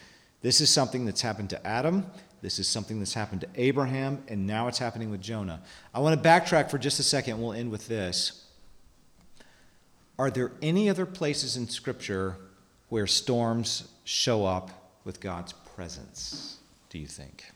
This 0.42 0.60
is 0.60 0.70
something 0.70 1.04
that's 1.04 1.22
happened 1.22 1.50
to 1.50 1.66
Adam. 1.66 2.06
This 2.46 2.60
is 2.60 2.68
something 2.68 3.00
that's 3.00 3.12
happened 3.12 3.40
to 3.40 3.48
Abraham, 3.56 4.22
and 4.28 4.46
now 4.46 4.68
it's 4.68 4.78
happening 4.78 5.10
with 5.10 5.20
Jonah. 5.20 5.60
I 5.92 5.98
want 5.98 6.22
to 6.22 6.28
backtrack 6.28 6.70
for 6.70 6.78
just 6.78 7.00
a 7.00 7.02
second. 7.02 7.42
We'll 7.42 7.52
end 7.52 7.72
with 7.72 7.88
this. 7.88 8.44
Are 10.16 10.30
there 10.30 10.52
any 10.62 10.88
other 10.88 11.06
places 11.06 11.56
in 11.56 11.66
Scripture 11.66 12.36
where 12.88 13.08
storms 13.08 13.88
show 14.04 14.46
up 14.46 14.70
with 15.02 15.18
God's 15.18 15.54
presence, 15.74 16.58
do 16.88 17.00
you 17.00 17.08
think? 17.08 17.46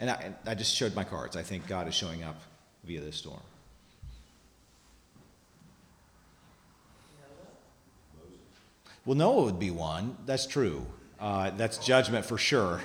And 0.00 0.10
I, 0.10 0.34
I 0.44 0.56
just 0.56 0.74
showed 0.74 0.96
my 0.96 1.04
cards. 1.04 1.36
I 1.36 1.44
think 1.44 1.68
God 1.68 1.86
is 1.86 1.94
showing 1.94 2.24
up 2.24 2.40
via 2.82 3.00
this 3.00 3.14
storm. 3.14 3.38
Well, 9.04 9.14
Noah 9.14 9.44
would 9.44 9.60
be 9.60 9.70
one. 9.70 10.16
That's 10.26 10.48
true. 10.48 10.84
Uh, 11.20 11.50
that's 11.50 11.78
judgment 11.78 12.26
for 12.26 12.36
sure. 12.36 12.80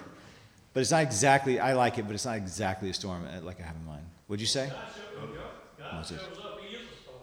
But 0.73 0.81
it's 0.81 0.91
not 0.91 1.03
exactly, 1.03 1.59
I 1.59 1.73
like 1.73 1.99
it, 1.99 2.03
but 2.03 2.13
it's 2.13 2.25
not 2.25 2.37
exactly 2.37 2.89
a 2.89 2.93
storm 2.93 3.25
uh, 3.25 3.41
like 3.41 3.59
I 3.59 3.63
have 3.63 3.75
in 3.75 3.85
mind. 3.85 4.05
What'd 4.27 4.41
you 4.41 4.47
say? 4.47 4.69
God 4.69 6.05
shows, 6.05 6.19
Moses. 6.19 6.21
up, 6.21 6.59
he 6.59 6.75
is 6.75 6.81
a 6.81 7.01
storm. 7.03 7.19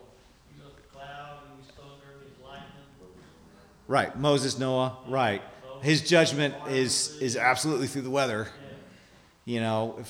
He's 0.55 0.65
a 0.65 0.97
cloud, 0.97 1.39
and 1.51 1.61
he's 1.61 1.75
thunder, 1.75 2.21
and 2.21 2.29
he's 2.29 2.45
lightning. 2.45 2.67
Right. 3.89 4.17
Moses, 4.17 4.59
Noah, 4.59 4.99
right. 5.09 5.43
His 5.83 6.09
judgment 6.09 6.55
is, 6.69 7.19
is 7.21 7.37
absolutely 7.37 7.89
through 7.89 8.03
the 8.03 8.11
weather. 8.11 8.49
You 9.47 9.61
know, 9.61 10.05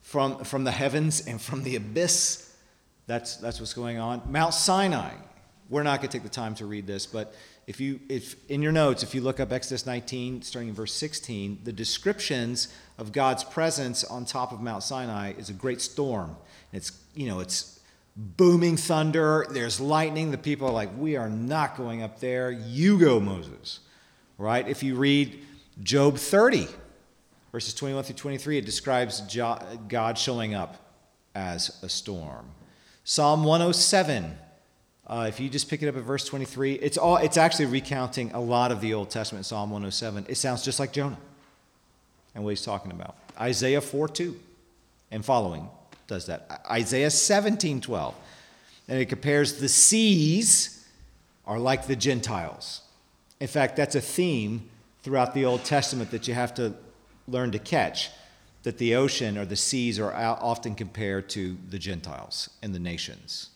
from, 0.00 0.44
from 0.44 0.64
the 0.64 0.70
heavens 0.70 1.26
and 1.26 1.40
from 1.40 1.62
the 1.62 1.76
abyss. 1.76 2.52
That's, 3.06 3.36
that's 3.36 3.60
what's 3.60 3.74
going 3.74 3.98
on. 3.98 4.22
Mount 4.26 4.54
Sinai. 4.54 5.12
We're 5.68 5.82
not 5.82 6.00
going 6.00 6.08
to 6.10 6.18
take 6.18 6.24
the 6.24 6.28
time 6.28 6.54
to 6.56 6.66
read 6.66 6.86
this, 6.86 7.06
but 7.06 7.34
if 7.70 7.78
you, 7.78 8.00
if 8.08 8.34
in 8.50 8.62
your 8.62 8.72
notes, 8.72 9.04
if 9.04 9.14
you 9.14 9.20
look 9.20 9.38
up 9.38 9.52
Exodus 9.52 9.86
19, 9.86 10.42
starting 10.42 10.70
in 10.70 10.74
verse 10.74 10.92
16, 10.92 11.60
the 11.62 11.72
descriptions 11.72 12.66
of 12.98 13.12
God's 13.12 13.44
presence 13.44 14.02
on 14.02 14.24
top 14.24 14.50
of 14.50 14.60
Mount 14.60 14.82
Sinai 14.82 15.34
is 15.38 15.50
a 15.50 15.52
great 15.52 15.80
storm. 15.80 16.34
It's, 16.72 16.90
you 17.14 17.28
know, 17.28 17.38
it's 17.38 17.78
booming 18.16 18.76
thunder, 18.76 19.46
there's 19.50 19.78
lightning. 19.78 20.32
The 20.32 20.36
people 20.36 20.66
are 20.66 20.72
like, 20.72 20.90
We 20.98 21.14
are 21.14 21.30
not 21.30 21.76
going 21.76 22.02
up 22.02 22.18
there. 22.18 22.50
You 22.50 22.98
go, 22.98 23.20
Moses. 23.20 23.78
Right? 24.36 24.66
If 24.66 24.82
you 24.82 24.96
read 24.96 25.40
Job 25.80 26.16
30, 26.16 26.66
verses 27.52 27.72
21 27.74 28.02
through 28.02 28.16
23, 28.16 28.58
it 28.58 28.66
describes 28.66 29.20
God 29.30 30.18
showing 30.18 30.54
up 30.54 30.74
as 31.36 31.78
a 31.84 31.88
storm. 31.88 32.46
Psalm 33.04 33.44
107, 33.44 34.36
uh, 35.10 35.26
if 35.28 35.40
you 35.40 35.50
just 35.50 35.68
pick 35.68 35.82
it 35.82 35.88
up 35.88 35.96
at 35.96 36.04
verse 36.04 36.24
23, 36.24 36.74
it's, 36.74 36.96
all, 36.96 37.16
it's 37.16 37.36
actually 37.36 37.66
recounting 37.66 38.30
a 38.30 38.40
lot 38.40 38.70
of 38.70 38.80
the 38.80 38.94
Old 38.94 39.10
Testament, 39.10 39.44
Psalm 39.44 39.70
107. 39.70 40.26
It 40.28 40.36
sounds 40.36 40.64
just 40.64 40.78
like 40.78 40.92
Jonah 40.92 41.18
and 42.32 42.44
what 42.44 42.50
he's 42.50 42.64
talking 42.64 42.92
about. 42.92 43.16
Isaiah 43.38 43.80
4 43.80 44.08
2 44.08 44.38
and 45.10 45.24
following 45.24 45.68
does 46.06 46.26
that. 46.26 46.62
Isaiah 46.70 47.10
17 47.10 47.80
12. 47.80 48.14
And 48.86 49.00
it 49.00 49.06
compares 49.06 49.54
the 49.54 49.68
seas 49.68 50.86
are 51.44 51.58
like 51.58 51.88
the 51.88 51.96
Gentiles. 51.96 52.82
In 53.40 53.48
fact, 53.48 53.74
that's 53.74 53.96
a 53.96 54.00
theme 54.00 54.68
throughout 55.02 55.34
the 55.34 55.44
Old 55.44 55.64
Testament 55.64 56.12
that 56.12 56.28
you 56.28 56.34
have 56.34 56.54
to 56.54 56.74
learn 57.26 57.50
to 57.50 57.58
catch 57.58 58.10
that 58.62 58.78
the 58.78 58.94
ocean 58.94 59.36
or 59.36 59.44
the 59.44 59.56
seas 59.56 59.98
are 59.98 60.14
often 60.14 60.76
compared 60.76 61.28
to 61.30 61.56
the 61.68 61.80
Gentiles 61.80 62.48
and 62.62 62.72
the 62.72 62.78
nations. 62.78 63.50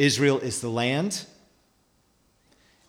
Israel 0.00 0.38
is 0.38 0.62
the 0.62 0.70
land, 0.70 1.26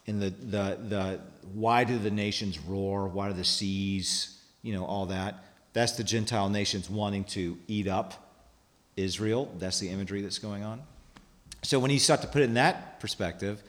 and 0.08 0.22
the, 0.22 0.30
the, 0.30 0.78
the 0.88 1.20
why 1.54 1.84
do 1.84 2.00
the 2.00 2.10
nations 2.10 2.58
roar? 2.58 3.06
Why 3.10 3.28
do 3.28 3.34
the 3.34 3.44
seas, 3.44 4.40
you 4.62 4.74
know, 4.74 4.86
all 4.86 5.08
that? 5.08 5.44
That's 5.74 5.92
the 5.92 6.06
Gentile 6.06 6.48
nations 6.48 6.90
wanting 6.90 7.26
to 7.26 7.58
eat 7.68 7.90
up 7.90 8.38
Israel. 8.96 9.54
That's 9.60 9.78
the 9.78 9.90
imagery 9.90 10.22
that's 10.22 10.40
going 10.40 10.64
on. 10.64 10.84
So 11.64 11.80
when 11.80 11.92
you 11.92 12.00
start 12.00 12.22
to 12.22 12.28
put 12.28 12.44
it 12.44 12.46
in 12.46 12.54
that 12.54 13.02
perspective, 13.02 13.62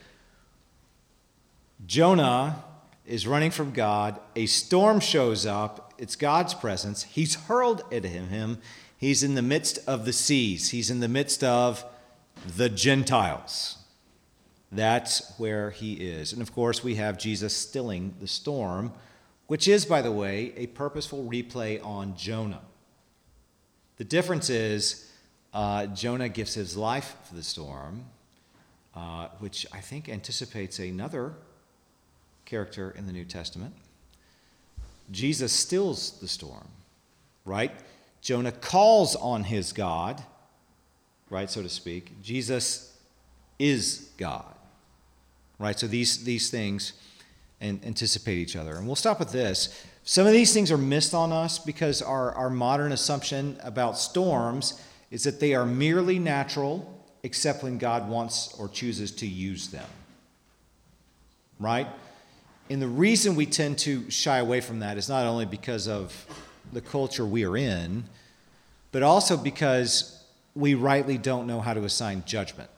Jonah 1.84 2.62
is 3.04 3.26
running 3.26 3.50
from 3.50 3.72
God. 3.72 4.20
A 4.36 4.46
storm 4.46 5.00
shows 5.00 5.46
up. 5.46 5.94
It's 5.98 6.14
God's 6.14 6.54
presence. 6.54 7.02
He's 7.02 7.34
hurled 7.34 7.82
at 7.92 8.04
him. 8.04 8.58
He's 8.96 9.24
in 9.24 9.34
the 9.34 9.42
midst 9.42 9.80
of 9.88 10.04
the 10.04 10.12
seas. 10.12 10.70
He's 10.70 10.92
in 10.92 11.00
the 11.00 11.08
midst 11.08 11.42
of 11.42 11.84
the 12.46 12.68
Gentiles. 12.68 13.78
That's 14.70 15.38
where 15.38 15.70
he 15.70 15.94
is. 15.94 16.32
And 16.32 16.40
of 16.40 16.54
course, 16.54 16.82
we 16.82 16.94
have 16.94 17.18
Jesus 17.18 17.54
stilling 17.54 18.14
the 18.20 18.26
storm, 18.26 18.92
which 19.46 19.68
is, 19.68 19.84
by 19.84 20.00
the 20.02 20.12
way, 20.12 20.52
a 20.56 20.66
purposeful 20.68 21.24
replay 21.24 21.84
on 21.84 22.16
Jonah. 22.16 22.62
The 23.98 24.04
difference 24.04 24.48
is 24.48 25.10
uh, 25.52 25.86
Jonah 25.86 26.28
gives 26.28 26.54
his 26.54 26.76
life 26.76 27.16
for 27.24 27.34
the 27.34 27.42
storm, 27.42 28.06
uh, 28.96 29.28
which 29.38 29.66
I 29.72 29.80
think 29.80 30.08
anticipates 30.08 30.78
another 30.78 31.34
character 32.46 32.94
in 32.96 33.06
the 33.06 33.12
New 33.12 33.24
Testament. 33.24 33.74
Jesus 35.10 35.52
stills 35.52 36.18
the 36.20 36.28
storm, 36.28 36.68
right? 37.44 37.72
Jonah 38.22 38.52
calls 38.52 39.14
on 39.16 39.44
his 39.44 39.72
God, 39.72 40.22
right, 41.32 41.50
so 41.50 41.62
to 41.62 41.68
speak. 41.68 42.22
Jesus 42.22 42.94
is 43.58 44.10
God, 44.18 44.54
right? 45.58 45.78
So 45.78 45.86
these, 45.86 46.24
these 46.24 46.50
things 46.50 46.92
anticipate 47.62 48.36
each 48.36 48.54
other. 48.54 48.76
And 48.76 48.86
we'll 48.86 48.96
stop 48.96 49.18
with 49.18 49.32
this. 49.32 49.84
Some 50.04 50.26
of 50.26 50.32
these 50.32 50.52
things 50.52 50.70
are 50.70 50.78
missed 50.78 51.14
on 51.14 51.32
us 51.32 51.58
because 51.58 52.02
our, 52.02 52.32
our 52.32 52.50
modern 52.50 52.92
assumption 52.92 53.56
about 53.62 53.96
storms 53.96 54.80
is 55.10 55.24
that 55.24 55.40
they 55.40 55.54
are 55.54 55.64
merely 55.64 56.18
natural 56.18 57.02
except 57.22 57.62
when 57.62 57.78
God 57.78 58.08
wants 58.08 58.54
or 58.58 58.68
chooses 58.68 59.10
to 59.12 59.26
use 59.26 59.68
them. 59.68 59.86
Right? 61.58 61.86
And 62.68 62.82
the 62.82 62.88
reason 62.88 63.36
we 63.36 63.46
tend 63.46 63.78
to 63.80 64.10
shy 64.10 64.38
away 64.38 64.60
from 64.60 64.80
that 64.80 64.98
is 64.98 65.08
not 65.08 65.24
only 65.24 65.46
because 65.46 65.88
of 65.88 66.26
the 66.72 66.80
culture 66.80 67.24
we 67.24 67.44
are 67.46 67.56
in, 67.56 68.04
but 68.90 69.02
also 69.02 69.36
because 69.36 70.21
we 70.54 70.74
rightly 70.74 71.18
don't 71.18 71.46
know 71.46 71.60
how 71.60 71.74
to 71.74 71.84
assign 71.84 72.24
judgment. 72.26 72.70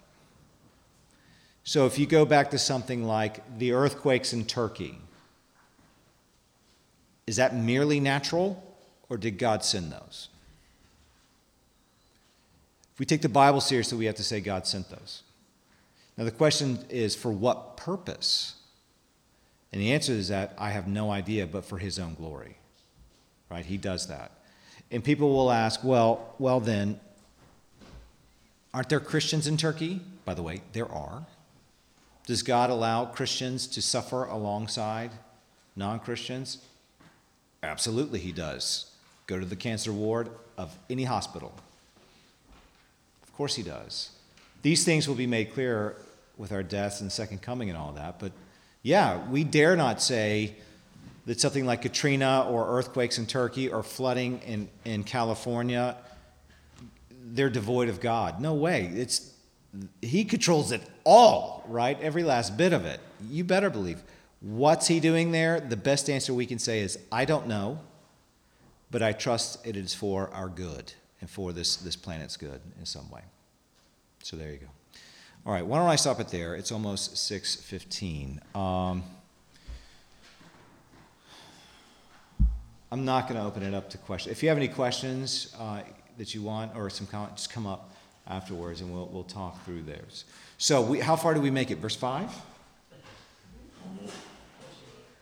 So 1.64 1.86
if 1.86 1.98
you 1.98 2.06
go 2.06 2.24
back 2.24 2.50
to 2.50 2.58
something 2.58 3.04
like 3.04 3.58
the 3.58 3.72
earthquakes 3.72 4.32
in 4.32 4.44
Turkey, 4.44 4.98
is 7.26 7.36
that 7.36 7.54
merely 7.54 8.00
natural 8.00 8.62
or 9.08 9.16
did 9.16 9.38
God 9.38 9.64
send 9.64 9.90
those? 9.90 10.28
If 12.92 13.00
we 13.00 13.06
take 13.06 13.22
the 13.22 13.28
Bible 13.28 13.60
seriously, 13.60 13.98
we 13.98 14.04
have 14.04 14.14
to 14.16 14.22
say 14.22 14.40
God 14.40 14.66
sent 14.66 14.88
those. 14.90 15.22
Now, 16.16 16.24
the 16.24 16.30
question 16.30 16.78
is 16.90 17.16
for 17.16 17.32
what 17.32 17.76
purpose? 17.76 18.54
And 19.72 19.80
the 19.80 19.92
answer 19.92 20.12
is 20.12 20.28
that 20.28 20.54
I 20.56 20.70
have 20.70 20.86
no 20.86 21.10
idea, 21.10 21.46
but 21.46 21.64
for 21.64 21.78
his 21.78 21.98
own 21.98 22.14
glory. 22.14 22.56
Right? 23.50 23.66
He 23.66 23.78
does 23.78 24.06
that. 24.06 24.30
And 24.92 25.02
people 25.02 25.32
will 25.32 25.50
ask, 25.50 25.82
well, 25.82 26.34
well 26.38 26.60
then, 26.60 27.00
aren't 28.74 28.88
there 28.90 29.00
Christians 29.00 29.46
in 29.46 29.56
Turkey? 29.56 30.00
By 30.24 30.34
the 30.34 30.42
way, 30.42 30.60
there 30.72 30.90
are. 30.90 31.24
Does 32.26 32.42
God 32.42 32.68
allow 32.70 33.04
Christians 33.04 33.66
to 33.68 33.80
suffer 33.80 34.24
alongside 34.24 35.12
non 35.76 36.00
Christians? 36.00 36.58
Absolutely, 37.62 38.18
He 38.18 38.32
does. 38.32 38.90
Go 39.26 39.38
to 39.38 39.46
the 39.46 39.56
cancer 39.56 39.92
ward 39.92 40.28
of 40.58 40.76
any 40.90 41.04
hospital. 41.04 41.54
Of 43.22 43.32
course, 43.34 43.54
He 43.54 43.62
does. 43.62 44.10
These 44.62 44.84
things 44.84 45.06
will 45.06 45.14
be 45.14 45.26
made 45.26 45.52
clear 45.54 45.96
with 46.36 46.50
our 46.50 46.62
deaths 46.62 47.00
and 47.00 47.12
second 47.12 47.42
coming 47.42 47.68
and 47.68 47.78
all 47.78 47.92
that. 47.92 48.18
But 48.18 48.32
yeah, 48.82 49.26
we 49.30 49.44
dare 49.44 49.76
not 49.76 50.02
say 50.02 50.56
that 51.26 51.40
something 51.40 51.64
like 51.64 51.82
Katrina 51.82 52.46
or 52.48 52.78
earthquakes 52.78 53.18
in 53.18 53.26
Turkey 53.26 53.68
or 53.68 53.82
flooding 53.82 54.40
in, 54.40 54.68
in 54.84 55.04
California, 55.04 55.96
they're 57.34 57.50
devoid 57.50 57.88
of 57.88 58.00
God. 58.00 58.40
No 58.40 58.54
way. 58.54 58.90
It's 58.94 59.32
he 60.00 60.24
controls 60.24 60.70
it 60.70 60.82
all, 61.04 61.64
right? 61.66 62.00
Every 62.00 62.22
last 62.22 62.56
bit 62.56 62.72
of 62.72 62.84
it. 62.84 63.00
You 63.28 63.42
better 63.42 63.70
believe. 63.70 64.02
What's 64.40 64.86
he 64.86 65.00
doing 65.00 65.32
there? 65.32 65.58
The 65.58 65.76
best 65.76 66.08
answer 66.08 66.32
we 66.32 66.46
can 66.46 66.60
say 66.60 66.78
is 66.80 66.98
I 67.10 67.24
don't 67.24 67.48
know, 67.48 67.80
but 68.90 69.02
I 69.02 69.12
trust 69.12 69.66
it 69.66 69.76
is 69.76 69.94
for 69.94 70.30
our 70.32 70.48
good 70.48 70.92
and 71.20 71.28
for 71.28 71.52
this, 71.52 71.76
this 71.76 71.96
planet's 71.96 72.36
good 72.36 72.60
in 72.78 72.86
some 72.86 73.10
way. 73.10 73.22
So 74.22 74.36
there 74.36 74.52
you 74.52 74.58
go. 74.58 74.66
All 75.44 75.52
right, 75.52 75.66
why 75.66 75.78
don't 75.78 75.88
I 75.88 75.96
stop 75.96 76.20
it 76.20 76.28
there? 76.28 76.54
It's 76.54 76.70
almost 76.70 77.14
6.15. 77.14 78.56
Um, 78.56 79.02
I'm 82.92 83.04
not 83.04 83.28
going 83.28 83.40
to 83.40 83.46
open 83.46 83.62
it 83.62 83.74
up 83.74 83.90
to 83.90 83.98
questions. 83.98 84.32
If 84.32 84.42
you 84.42 84.48
have 84.50 84.56
any 84.56 84.68
questions 84.68 85.54
uh, 85.58 85.80
that 86.18 86.34
you 86.34 86.42
want 86.42 86.76
or 86.76 86.90
some 86.90 87.06
comments, 87.06 87.42
just 87.42 87.52
come 87.52 87.66
up 87.66 87.94
afterwards 88.26 88.80
and 88.80 88.92
we'll, 88.92 89.06
we'll 89.06 89.24
talk 89.24 89.64
through 89.64 89.82
those. 89.82 90.24
So 90.58 90.82
we, 90.82 91.00
how 91.00 91.16
far 91.16 91.34
do 91.34 91.40
we 91.40 91.50
make 91.50 91.70
it? 91.70 91.78
Verse 91.78 91.96
5? 91.96 92.30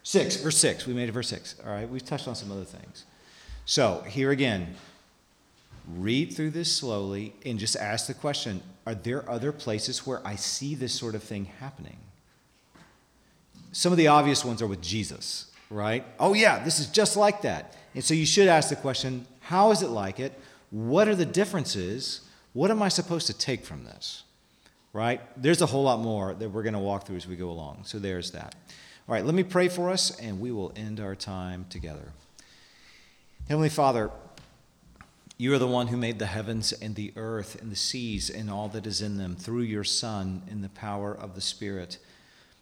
6, 0.04 0.36
verse 0.36 0.58
6. 0.58 0.86
We 0.86 0.94
made 0.94 1.08
it 1.08 1.12
verse 1.12 1.28
6. 1.28 1.56
All 1.64 1.72
right, 1.72 1.88
we've 1.88 2.04
touched 2.04 2.28
on 2.28 2.34
some 2.34 2.50
other 2.50 2.64
things. 2.64 3.04
So 3.64 4.04
here 4.08 4.30
again, 4.30 4.74
read 5.96 6.32
through 6.32 6.50
this 6.50 6.74
slowly 6.74 7.34
and 7.44 7.58
just 7.58 7.76
ask 7.76 8.06
the 8.06 8.14
question 8.14 8.62
are 8.84 8.94
there 8.96 9.28
other 9.30 9.52
places 9.52 10.04
where 10.06 10.26
I 10.26 10.34
see 10.34 10.74
this 10.74 10.92
sort 10.92 11.14
of 11.14 11.22
thing 11.22 11.44
happening? 11.60 11.98
Some 13.70 13.92
of 13.92 13.98
the 13.98 14.08
obvious 14.08 14.44
ones 14.44 14.60
are 14.60 14.66
with 14.66 14.82
Jesus, 14.82 15.46
right? 15.70 16.04
Oh, 16.18 16.34
yeah, 16.34 16.64
this 16.64 16.80
is 16.80 16.88
just 16.88 17.16
like 17.16 17.42
that. 17.42 17.76
And 17.94 18.02
so 18.02 18.12
you 18.12 18.26
should 18.26 18.48
ask 18.48 18.70
the 18.70 18.76
question 18.76 19.26
how 19.40 19.70
is 19.70 19.82
it 19.82 19.88
like 19.88 20.18
it? 20.18 20.38
What 20.72 21.06
are 21.06 21.14
the 21.14 21.26
differences? 21.26 22.22
What 22.54 22.70
am 22.70 22.82
I 22.82 22.88
supposed 22.88 23.26
to 23.26 23.34
take 23.34 23.62
from 23.64 23.84
this? 23.84 24.24
Right? 24.94 25.20
There's 25.40 25.60
a 25.60 25.66
whole 25.66 25.84
lot 25.84 26.00
more 26.00 26.34
that 26.34 26.48
we're 26.48 26.62
going 26.62 26.72
to 26.72 26.78
walk 26.78 27.06
through 27.06 27.16
as 27.16 27.26
we 27.26 27.36
go 27.36 27.50
along. 27.50 27.82
So 27.84 27.98
there's 27.98 28.30
that. 28.30 28.54
All 29.06 29.14
right, 29.14 29.24
let 29.24 29.34
me 29.34 29.42
pray 29.42 29.68
for 29.68 29.90
us 29.90 30.18
and 30.18 30.40
we 30.40 30.50
will 30.50 30.72
end 30.74 30.98
our 30.98 31.14
time 31.14 31.66
together. 31.68 32.12
Heavenly 33.48 33.68
Father, 33.68 34.10
you 35.36 35.52
are 35.52 35.58
the 35.58 35.66
one 35.66 35.88
who 35.88 35.96
made 35.98 36.18
the 36.18 36.26
heavens 36.26 36.72
and 36.72 36.94
the 36.94 37.12
earth 37.16 37.60
and 37.60 37.70
the 37.70 37.76
seas 37.76 38.30
and 38.30 38.50
all 38.50 38.68
that 38.68 38.86
is 38.86 39.02
in 39.02 39.18
them 39.18 39.36
through 39.36 39.62
your 39.62 39.84
Son 39.84 40.42
in 40.50 40.62
the 40.62 40.70
power 40.70 41.12
of 41.12 41.34
the 41.34 41.40
Spirit. 41.42 41.98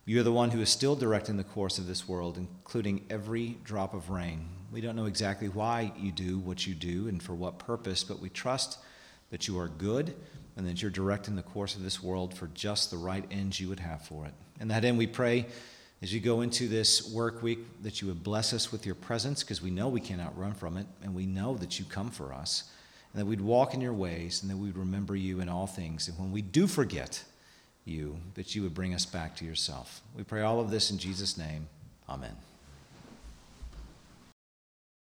You 0.05 0.19
are 0.19 0.25
the 0.25 0.33
one 0.33 0.51
who 0.51 0.61
is 0.61 0.71
still 0.71 0.97
directing 0.97 1.37
the 1.37 1.45
course 1.45 1.79
of 1.79 1.87
this 1.87 2.09
world, 2.09 2.37
including 2.37 3.05
every 3.09 3.59
drop 3.63 3.95
of 3.95 4.11
rain. 4.11 4.49
We 4.73 4.81
don't 4.81 4.97
know 4.97 5.07
exactly 5.07 5.49
why 5.49 5.93
you 5.99 6.13
do 6.13 6.39
what 6.39 6.67
you 6.67 6.75
do 6.75 7.09
and 7.09 7.23
for 7.23 7.35
what 7.35 7.59
purpose, 7.59 8.05
but 8.05 8.21
we 8.21 8.29
trust 8.29 8.79
that 9.31 9.49
you 9.49 9.59
are 9.59 9.69
good 9.69 10.15
and 10.57 10.67
that 10.67 10.81
you're 10.83 10.91
directing 10.91 11.37
the 11.37 11.43
course 11.43 11.75
of 11.75 11.83
this 11.83 12.03
world 12.03 12.35
for 12.35 12.49
just 12.49 12.91
the 12.91 12.97
right 12.97 13.25
ends 13.31 13.59
you 13.59 13.69
would 13.69 13.81
have 13.81 14.03
for 14.03 14.27
it. 14.27 14.35
And 14.61 14.71
that 14.71 14.85
end, 14.85 14.99
we 14.99 15.07
pray 15.07 15.47
as 16.03 16.15
you 16.15 16.21
go 16.21 16.41
into 16.41 16.69
this 16.69 17.11
work 17.13 17.43
week 17.43 17.59
that 17.83 18.01
you 18.01 18.09
would 18.09 18.23
bless 18.23 18.53
us 18.53 18.71
with 18.71 18.87
your 18.87 18.95
presence 18.95 19.43
because 19.43 19.61
we 19.61 19.71
know 19.71 19.89
we 19.89 20.01
cannot 20.01 20.39
run 20.39 20.55
from 20.55 20.77
it 20.77 20.87
and 21.03 21.15
we 21.15 21.27
know 21.27 21.57
that 21.57 21.79
you 21.79 21.85
come 21.85 22.11
for 22.11 22.33
us. 22.33 22.71
and 23.13 23.21
that 23.21 23.27
we'd 23.27 23.41
walk 23.41 23.75
in 23.75 23.81
your 23.81 23.93
ways, 23.93 24.43
and 24.43 24.51
that 24.51 24.57
we'd 24.57 24.77
remember 24.77 25.17
you 25.17 25.41
in 25.41 25.49
all 25.49 25.67
things. 25.67 26.09
And 26.09 26.19
when 26.19 26.31
we 26.31 26.43
do 26.43 26.67
forget 26.67 27.25
you, 27.85 28.19
that 28.35 28.55
you 28.55 28.63
would 28.63 28.75
bring 28.75 28.95
us 28.95 29.05
back 29.05 29.37
to 29.37 29.45
yourself. 29.45 30.01
We 30.17 30.23
pray 30.23 30.43
all 30.43 30.61
of 30.61 30.71
this 30.71 30.91
in 30.91 30.99
Jesus' 30.99 31.37
name. 31.37 31.69
Amen. 32.09 32.37